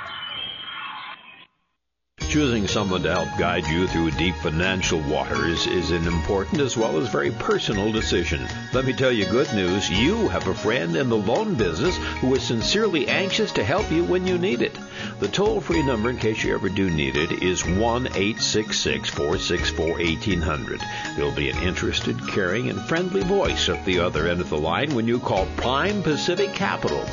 Choosing 2.30 2.68
someone 2.68 3.02
to 3.02 3.12
help 3.12 3.40
guide 3.40 3.66
you 3.66 3.88
through 3.88 4.12
deep 4.12 4.36
financial 4.36 5.00
waters 5.00 5.66
is 5.66 5.90
an 5.90 6.06
important 6.06 6.62
as 6.62 6.78
well 6.78 7.00
as 7.00 7.10
very 7.10 7.32
personal 7.32 7.92
decision. 7.92 8.48
Let 8.72 8.86
me 8.86 8.94
tell 8.94 9.12
you 9.12 9.26
good 9.26 9.52
news. 9.52 9.90
You 9.90 10.28
have 10.28 10.48
a 10.48 10.54
friend 10.54 10.96
in 10.96 11.10
the 11.10 11.18
loan 11.18 11.56
business 11.56 11.98
who 12.22 12.36
is 12.36 12.44
sincerely 12.44 13.08
anxious 13.08 13.52
to 13.54 13.64
help 13.64 13.92
you 13.92 14.04
when 14.04 14.28
you 14.28 14.38
need 14.38 14.62
it. 14.62 14.78
The 15.20 15.28
toll 15.28 15.60
free 15.60 15.82
number, 15.82 16.12
in 16.12 16.18
case 16.18 16.44
you 16.44 16.54
ever 16.54 16.70
do 16.70 16.92
need 16.92 17.18
it, 17.18 17.42
is 17.42 17.66
1 17.66 18.06
866 18.06 19.10
464 19.10 19.88
1800. 19.94 20.82
There'll 21.16 21.32
be 21.32 21.50
an 21.50 21.58
interested, 21.64 22.16
caring, 22.28 22.70
and 22.70 22.80
friendly 22.80 23.22
voice 23.22 23.70
at 23.70 23.84
the 23.86 24.02
other 24.02 24.28
end 24.28 24.40
of 24.40 24.52
the 24.52 24.58
line 24.58 24.94
when 24.94 25.08
you 25.08 25.18
call 25.18 25.48
Prime 25.58 26.04
Pacific 26.04 26.54
Capital. 26.54 27.04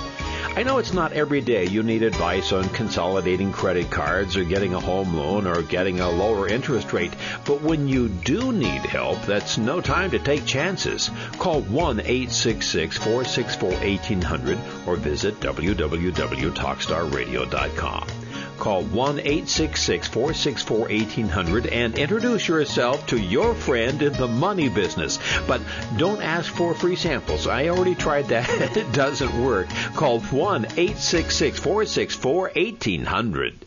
I 0.55 0.63
know 0.63 0.79
it's 0.79 0.93
not 0.93 1.13
every 1.13 1.41
day 1.41 1.67
you 1.67 1.83
need 1.83 2.03
advice 2.03 2.53
on 2.53 2.69
consolidating 2.69 3.53
credit 3.53 3.91
cards 3.91 4.37
or 4.37 4.45
getting 4.45 4.75
a 4.75 4.81
home 4.81 5.15
loan 5.15 5.47
or 5.47 5.63
getting 5.63 6.01
a 6.01 6.11
lower 6.11 6.47
interest 6.49 6.93
rate, 6.93 7.15
but 7.45 7.63
when 7.63 7.89
you 7.89 8.09
do 8.09 8.53
need 8.53 8.87
help, 8.87 9.23
that's 9.23 9.59
no 9.59 9.81
time 9.81 10.11
to 10.13 10.19
take 10.19 10.47
chances. 10.47 11.11
Call 11.39 11.61
1 11.63 12.01
866 12.01 12.97
464 12.97 13.71
1800 13.71 14.59
or 14.87 14.97
visit 14.97 15.39
www.talkstarradio.com. 15.41 18.26
Call 18.59 18.83
1 18.83 19.19
866 19.21 20.09
464 20.09 20.79
1800 20.79 21.67
and 21.67 21.99
introduce 21.99 22.49
yourself 22.49 23.07
to 23.09 23.19
your 23.19 23.55
friend 23.55 24.03
in 24.03 24.13
the 24.15 24.29
money 24.29 24.69
business. 24.69 25.19
But 25.47 25.61
don't 25.97 26.23
ask 26.23 26.53
for 26.53 26.75
free 26.75 26.97
samples. 26.97 27.47
I 27.47 27.69
already 27.69 27.95
tried 27.95 28.29
that. 28.29 28.49
it 28.77 28.93
doesn't 28.93 29.45
work. 29.45 29.69
Call 29.95 30.21
1 30.21 30.65
866 30.65 31.59
464 31.59 32.53
1800. 32.55 33.67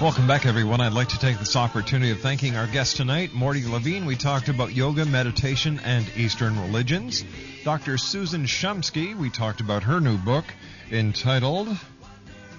Welcome 0.00 0.26
back, 0.26 0.46
everyone. 0.46 0.80
I'd 0.80 0.94
like 0.94 1.10
to 1.10 1.18
take 1.18 1.38
this 1.38 1.56
opportunity 1.56 2.10
of 2.10 2.20
thanking 2.20 2.56
our 2.56 2.66
guest 2.66 2.96
tonight, 2.96 3.34
Morty 3.34 3.66
Levine. 3.66 4.06
We 4.06 4.16
talked 4.16 4.48
about 4.48 4.72
yoga, 4.72 5.04
meditation, 5.04 5.78
and 5.84 6.10
Eastern 6.16 6.58
religions. 6.58 7.22
Dr. 7.64 7.98
Susan 7.98 8.46
Shumsky, 8.46 9.14
we 9.14 9.28
talked 9.28 9.60
about 9.60 9.82
her 9.82 10.00
new 10.00 10.16
book 10.16 10.46
entitled 10.90 11.68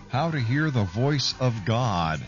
How 0.09 0.29
to 0.29 0.39
Hear 0.39 0.69
the 0.69 0.83
Voice 0.83 1.33
of 1.39 1.65
God. 1.65 2.21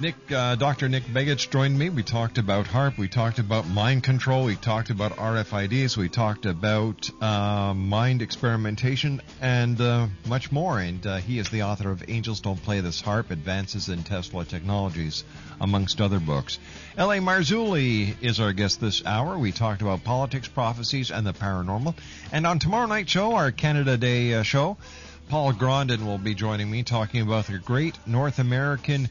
Nick, 0.00 0.32
uh, 0.32 0.54
Dr. 0.54 0.88
Nick 0.88 1.02
Begich 1.04 1.50
joined 1.50 1.78
me. 1.78 1.90
We 1.90 2.02
talked 2.02 2.38
about 2.38 2.66
HAARP. 2.66 2.96
We 2.96 3.06
talked 3.06 3.38
about 3.38 3.68
mind 3.68 4.02
control. 4.02 4.44
We 4.44 4.56
talked 4.56 4.88
about 4.88 5.16
RFIDs. 5.16 5.94
We 5.94 6.08
talked 6.08 6.46
about 6.46 7.10
uh, 7.22 7.74
mind 7.74 8.22
experimentation 8.22 9.20
and 9.42 9.78
uh, 9.78 10.06
much 10.26 10.50
more. 10.50 10.80
And 10.80 11.06
uh, 11.06 11.18
he 11.18 11.38
is 11.38 11.50
the 11.50 11.64
author 11.64 11.90
of 11.90 12.02
Angels 12.08 12.40
Don't 12.40 12.62
Play 12.62 12.80
This 12.80 13.02
HAARP, 13.02 13.30
Advances 13.30 13.90
in 13.90 14.02
Tesla 14.02 14.46
Technologies, 14.46 15.22
amongst 15.60 16.00
other 16.00 16.18
books. 16.18 16.58
L.A. 16.96 17.18
Marzulli 17.18 18.14
is 18.22 18.40
our 18.40 18.54
guest 18.54 18.80
this 18.80 19.04
hour. 19.04 19.36
We 19.36 19.52
talked 19.52 19.82
about 19.82 20.02
politics, 20.02 20.48
prophecies, 20.48 21.10
and 21.10 21.26
the 21.26 21.34
paranormal. 21.34 21.94
And 22.32 22.46
on 22.46 22.58
tomorrow 22.58 22.86
night's 22.86 23.12
show, 23.12 23.34
our 23.34 23.52
Canada 23.52 23.98
Day 23.98 24.32
uh, 24.32 24.44
show, 24.44 24.78
Paul 25.28 25.52
Grondin 25.52 26.06
will 26.06 26.16
be 26.16 26.34
joining 26.34 26.70
me 26.70 26.84
talking 26.84 27.20
about 27.20 27.48
the 27.48 27.58
great 27.58 27.98
North 28.06 28.38
American 28.38 29.10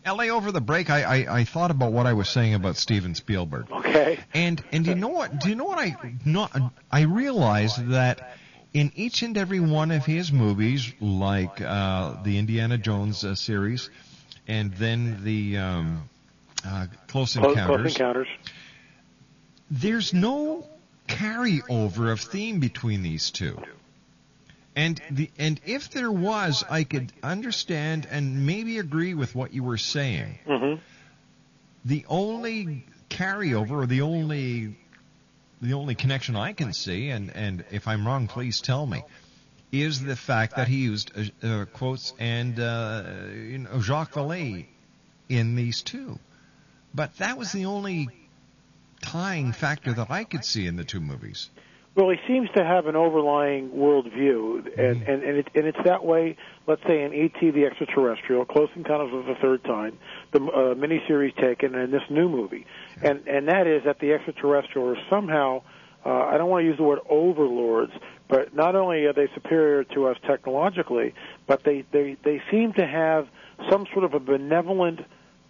LA 0.06 0.24
over 0.24 0.52
the 0.52 0.60
break, 0.60 0.90
I, 0.90 1.02
I, 1.02 1.38
I 1.38 1.44
thought 1.44 1.70
about 1.70 1.92
what 1.92 2.06
I 2.06 2.12
was 2.12 2.28
saying 2.28 2.52
about 2.54 2.76
Steven 2.76 3.14
Spielberg. 3.14 3.70
Okay. 3.70 4.18
And 4.34 4.62
and 4.70 4.84
do 4.84 4.90
you 4.90 4.96
know 4.96 5.08
what? 5.08 5.40
Do 5.40 5.48
you 5.48 5.54
know 5.54 5.64
what 5.64 5.78
I 5.78 5.96
not? 6.26 6.54
I 6.92 7.02
realized 7.02 7.88
that 7.88 8.36
in 8.74 8.90
each 8.96 9.22
and 9.22 9.38
every 9.38 9.60
one 9.60 9.92
of 9.92 10.04
his 10.04 10.32
movies, 10.32 10.92
like 11.00 11.60
uh, 11.60 12.22
the 12.24 12.38
Indiana 12.38 12.76
Jones 12.76 13.24
uh, 13.24 13.36
series, 13.36 13.88
and 14.48 14.74
then 14.74 15.22
the 15.22 15.56
um, 15.58 16.10
uh, 16.66 16.86
Close 17.06 17.36
Encounters, 17.36 17.64
Close 17.66 17.94
Encounters. 17.94 18.28
there's 19.70 20.12
no 20.12 20.66
carryover 21.08 22.10
of 22.10 22.20
theme 22.20 22.58
between 22.58 23.02
these 23.02 23.30
two. 23.30 23.62
And 24.76 25.00
the 25.08 25.30
and 25.38 25.60
if 25.64 25.90
there 25.90 26.10
was, 26.10 26.64
I 26.68 26.82
could 26.82 27.12
understand 27.22 28.08
and 28.10 28.44
maybe 28.44 28.78
agree 28.78 29.14
with 29.14 29.32
what 29.36 29.54
you 29.54 29.62
were 29.62 29.78
saying. 29.78 30.40
Mm-hmm. 30.46 30.80
The 31.84 32.04
only 32.08 32.84
carryover, 33.08 33.70
or 33.70 33.86
the 33.86 34.00
only 34.00 34.76
the 35.60 35.74
only 35.74 35.94
connection 35.94 36.36
I 36.36 36.52
can 36.52 36.72
see, 36.72 37.10
and 37.10 37.30
and 37.30 37.64
if 37.70 37.88
I'm 37.88 38.06
wrong, 38.06 38.26
please 38.28 38.60
tell 38.60 38.86
me, 38.86 39.02
is 39.72 40.02
the 40.02 40.16
fact 40.16 40.56
that 40.56 40.68
he 40.68 40.78
used 40.78 41.12
uh, 41.16 41.46
uh, 41.46 41.64
quotes 41.66 42.12
and 42.18 42.58
uh, 42.58 43.02
you 43.32 43.58
know 43.58 43.80
Jacques 43.80 44.12
Vallée 44.12 44.66
in 45.28 45.56
these 45.56 45.82
two. 45.82 46.18
But 46.94 47.16
that 47.18 47.38
was 47.38 47.52
the 47.52 47.66
only 47.66 48.08
tying 49.02 49.52
factor 49.52 49.92
that 49.92 50.10
I 50.10 50.24
could 50.24 50.44
see 50.44 50.66
in 50.66 50.76
the 50.76 50.84
two 50.84 51.00
movies. 51.00 51.50
Well, 51.96 52.10
he 52.10 52.16
seems 52.26 52.50
to 52.56 52.64
have 52.64 52.86
an 52.86 52.96
overlying 52.96 53.70
worldview, 53.70 54.66
and 54.76 55.02
and 55.02 55.22
and, 55.22 55.36
it, 55.38 55.48
and 55.54 55.66
it's 55.66 55.78
that 55.84 56.04
way. 56.04 56.36
Let's 56.66 56.82
say 56.88 57.04
in 57.04 57.14
ET, 57.14 57.38
the 57.40 57.66
extraterrestrial, 57.66 58.44
Close 58.46 58.68
Encounters 58.74 59.14
of 59.14 59.26
the 59.26 59.36
Third 59.40 59.62
Time, 59.62 59.96
the 60.32 60.40
uh, 60.40 60.74
miniseries 60.74 61.36
taken, 61.36 61.76
and 61.76 61.92
this 61.92 62.02
new 62.10 62.28
movie, 62.28 62.66
and 63.00 63.28
and 63.28 63.46
that 63.46 63.68
is 63.68 63.84
that 63.84 64.00
the 64.00 64.12
extraterrestrial 64.12 64.88
are 64.88 64.96
somehow. 65.08 65.62
Uh, 66.04 66.10
I 66.10 66.36
don't 66.36 66.50
want 66.50 66.62
to 66.62 66.66
use 66.66 66.76
the 66.76 66.82
word 66.82 66.98
overlords, 67.08 67.92
but 68.28 68.54
not 68.54 68.74
only 68.74 69.06
are 69.06 69.14
they 69.14 69.28
superior 69.32 69.84
to 69.84 70.08
us 70.08 70.18
technologically, 70.26 71.14
but 71.46 71.62
they 71.62 71.84
they 71.92 72.16
they 72.24 72.42
seem 72.50 72.72
to 72.72 72.86
have 72.86 73.28
some 73.70 73.86
sort 73.92 74.04
of 74.04 74.14
a 74.14 74.20
benevolent 74.20 75.00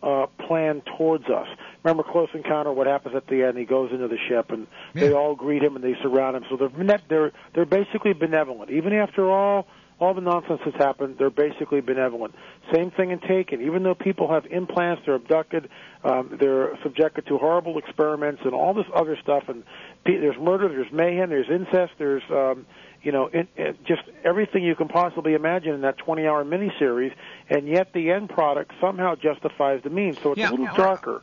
uh, 0.02 0.26
plan 0.46 0.82
towards 0.98 1.24
us. 1.24 1.48
Remember 1.84 2.02
Close 2.02 2.30
Encounter? 2.32 2.72
What 2.72 2.86
happens 2.86 3.14
at 3.14 3.26
the 3.26 3.42
end? 3.42 3.58
He 3.58 3.66
goes 3.66 3.92
into 3.92 4.08
the 4.08 4.16
ship, 4.28 4.50
and 4.50 4.66
they 4.94 5.12
all 5.12 5.34
greet 5.34 5.62
him 5.62 5.76
and 5.76 5.84
they 5.84 5.94
surround 6.02 6.34
him. 6.36 6.44
So 6.48 6.56
they're 6.56 6.98
they're 7.08 7.32
they're 7.54 7.66
basically 7.66 8.14
benevolent, 8.14 8.70
even 8.70 8.94
after 8.94 9.30
all 9.30 9.66
all 10.00 10.12
the 10.14 10.22
nonsense 10.22 10.60
has 10.64 10.74
happened. 10.74 11.16
They're 11.18 11.30
basically 11.30 11.80
benevolent. 11.80 12.34
Same 12.72 12.90
thing 12.90 13.10
in 13.10 13.20
Taken. 13.20 13.60
Even 13.60 13.82
though 13.84 13.94
people 13.94 14.32
have 14.32 14.44
implants, 14.46 15.02
they're 15.06 15.14
abducted, 15.14 15.68
um, 16.02 16.36
they're 16.40 16.76
subjected 16.82 17.26
to 17.26 17.38
horrible 17.38 17.78
experiments 17.78 18.40
and 18.44 18.54
all 18.54 18.74
this 18.74 18.86
other 18.92 19.16
stuff. 19.22 19.44
And 19.48 19.62
pe- 20.04 20.18
there's 20.18 20.36
murder, 20.38 20.68
there's 20.68 20.90
mayhem, 20.90 21.28
there's 21.30 21.48
incest, 21.48 21.92
there's 21.98 22.22
um, 22.30 22.66
you 23.02 23.12
know, 23.12 23.26
it, 23.32 23.46
it, 23.56 23.84
just 23.84 24.02
everything 24.24 24.64
you 24.64 24.74
can 24.74 24.88
possibly 24.88 25.34
imagine 25.34 25.74
in 25.74 25.82
that 25.82 25.98
20-hour 25.98 26.44
miniseries, 26.44 27.12
and 27.50 27.68
yet 27.68 27.92
the 27.92 28.10
end 28.10 28.30
product 28.30 28.72
somehow 28.80 29.14
justifies 29.14 29.82
the 29.84 29.90
means. 29.90 30.18
So 30.22 30.32
it's 30.32 30.38
Yeah. 30.40 30.48
a 30.48 30.52
little 30.52 30.74
darker, 30.74 31.22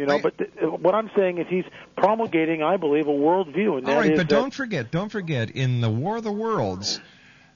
you 0.00 0.06
know. 0.06 0.18
But 0.18 0.38
th- 0.38 0.50
uh, 0.62 0.66
what 0.66 0.94
I'm 0.94 1.10
saying 1.14 1.38
is 1.38 1.46
he's 1.48 1.64
promulgating, 1.96 2.62
I 2.62 2.76
believe, 2.76 3.06
a 3.06 3.12
worldview, 3.12 3.78
and 3.78 3.86
that 3.86 3.92
All 3.92 4.00
right, 4.00 4.12
is 4.12 4.18
but 4.18 4.28
don't 4.28 4.52
forget, 4.52 4.90
don't 4.90 5.10
forget, 5.10 5.50
in 5.50 5.80
the 5.80 5.90
War 5.90 6.16
of 6.16 6.24
the 6.24 6.32
Worlds, 6.32 7.00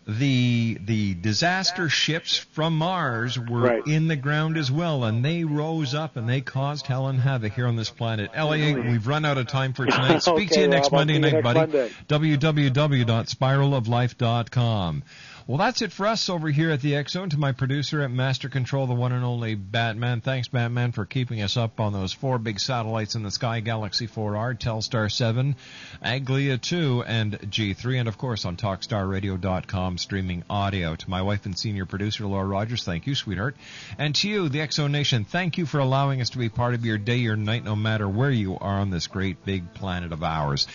the 0.07 0.77
the 0.85 1.15
disaster 1.15 1.89
ships 1.89 2.37
from 2.37 2.77
Mars 2.77 3.39
were 3.39 3.79
in 3.87 4.07
the 4.07 4.17
ground 4.17 4.59
as 4.59 4.71
well, 4.71 5.05
and 5.05 5.25
they 5.25 5.45
rose 5.45 5.95
up 5.95 6.17
and 6.17 6.29
they 6.29 6.43
caused 6.43 6.87
hell 6.87 7.09
and 7.09 7.19
havoc 7.19 7.55
here 7.55 7.67
on 7.67 7.77
this 7.77 7.89
planet. 7.89 8.31
Elliot, 8.35 8.85
we've 8.85 9.07
run 9.07 9.25
out 9.25 9.39
of 9.39 9.47
time 9.47 9.73
for 9.73 9.87
tonight. 9.87 10.19
Speak 10.23 10.51
to 10.51 10.61
you 10.61 10.69
next 10.69 10.93
Rob, 10.93 11.01
Monday 11.01 11.19
night, 11.19 11.33
next 11.33 11.45
buddy. 11.45 11.61
Monday. 11.61 11.91
www.spiraloflife.com. 12.09 15.03
Well, 15.47 15.59
that's 15.59 15.83
it 15.83 15.93
for 15.93 16.07
us 16.07 16.31
over 16.31 16.49
here 16.49 16.71
at 16.71 16.81
the 16.81 17.05
Zone. 17.07 17.29
To 17.29 17.37
my 17.37 17.53
producer 17.53 18.01
at 18.01 18.11
Master 18.11 18.49
Control, 18.49 18.87
the 18.87 18.95
one 18.95 19.13
and 19.13 19.23
only 19.23 19.55
Batman. 19.55 20.23
Thanks, 20.23 20.49
Batman, 20.49 20.93
for 20.93 21.05
keeping 21.05 21.43
us 21.43 21.59
up 21.59 21.81
on 21.81 21.93
those 21.93 22.15
four 22.15 22.39
big 22.39 22.59
satellites 22.59 23.15
in 23.15 23.23
the 23.23 23.31
sky: 23.31 23.61
Galaxy 23.61 24.07
4R, 24.07 24.59
Telstar 24.59 25.13
7, 25.13 25.55
Aglia 26.03 26.59
2, 26.59 27.05
and 27.07 27.39
G3, 27.39 27.99
and 27.99 28.09
of 28.09 28.17
course 28.17 28.47
on 28.47 28.57
TalkStarRadio.com 28.57 29.99
streaming 29.99 30.45
audio. 30.49 30.97
To 30.97 31.11
my 31.11 31.21
wife 31.21 31.45
and 31.45 31.59
senior 31.59 31.85
producer 31.85 32.25
Laura 32.25 32.47
Rogers, 32.47 32.85
thank 32.85 33.07
you, 33.07 33.15
sweetheart, 33.15 33.55
and 33.99 34.15
to 34.15 34.31
you, 34.31 34.49
the 34.49 34.67
Zone 34.71 34.93
Nation, 34.93 35.27
thank 35.27 35.59
you 35.59 35.67
for 35.67 35.79
allowing 35.79 36.23
us 36.23 36.31
to 36.31 36.39
be 36.39 36.49
part 36.49 36.73
of 36.73 36.87
your 36.87 36.97
day, 36.97 37.17
your 37.17 37.37
night, 37.37 37.65
no 37.65 37.77
matter 37.77 38.09
where 38.09 38.31
you 38.31 38.57
are 38.59 38.79
on 38.79 38.89
this 38.89 39.09
great 39.09 39.45
big 39.45 39.75
planet 39.75 40.13
of 40.13 40.23
ours. 40.23 40.67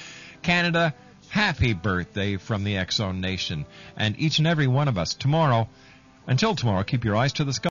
Canada, 0.43 0.93
happy 1.30 1.74
birthday 1.74 2.38
from 2.38 2.64
the 2.64 2.84
Zone 2.92 3.22
Nation, 3.22 3.66
and 3.96 4.20
each 4.20 4.40
and 4.40 4.48
every 4.48 4.68
one 4.68 4.88
of 4.88 4.98
us 4.98 5.14
tomorrow. 5.14 5.70
Until 6.28 6.56
tomorrow, 6.56 6.84
keep 6.84 7.06
your 7.06 7.16
eyes 7.16 7.34
to 7.34 7.44
the 7.44 7.54
sky. 7.54 7.68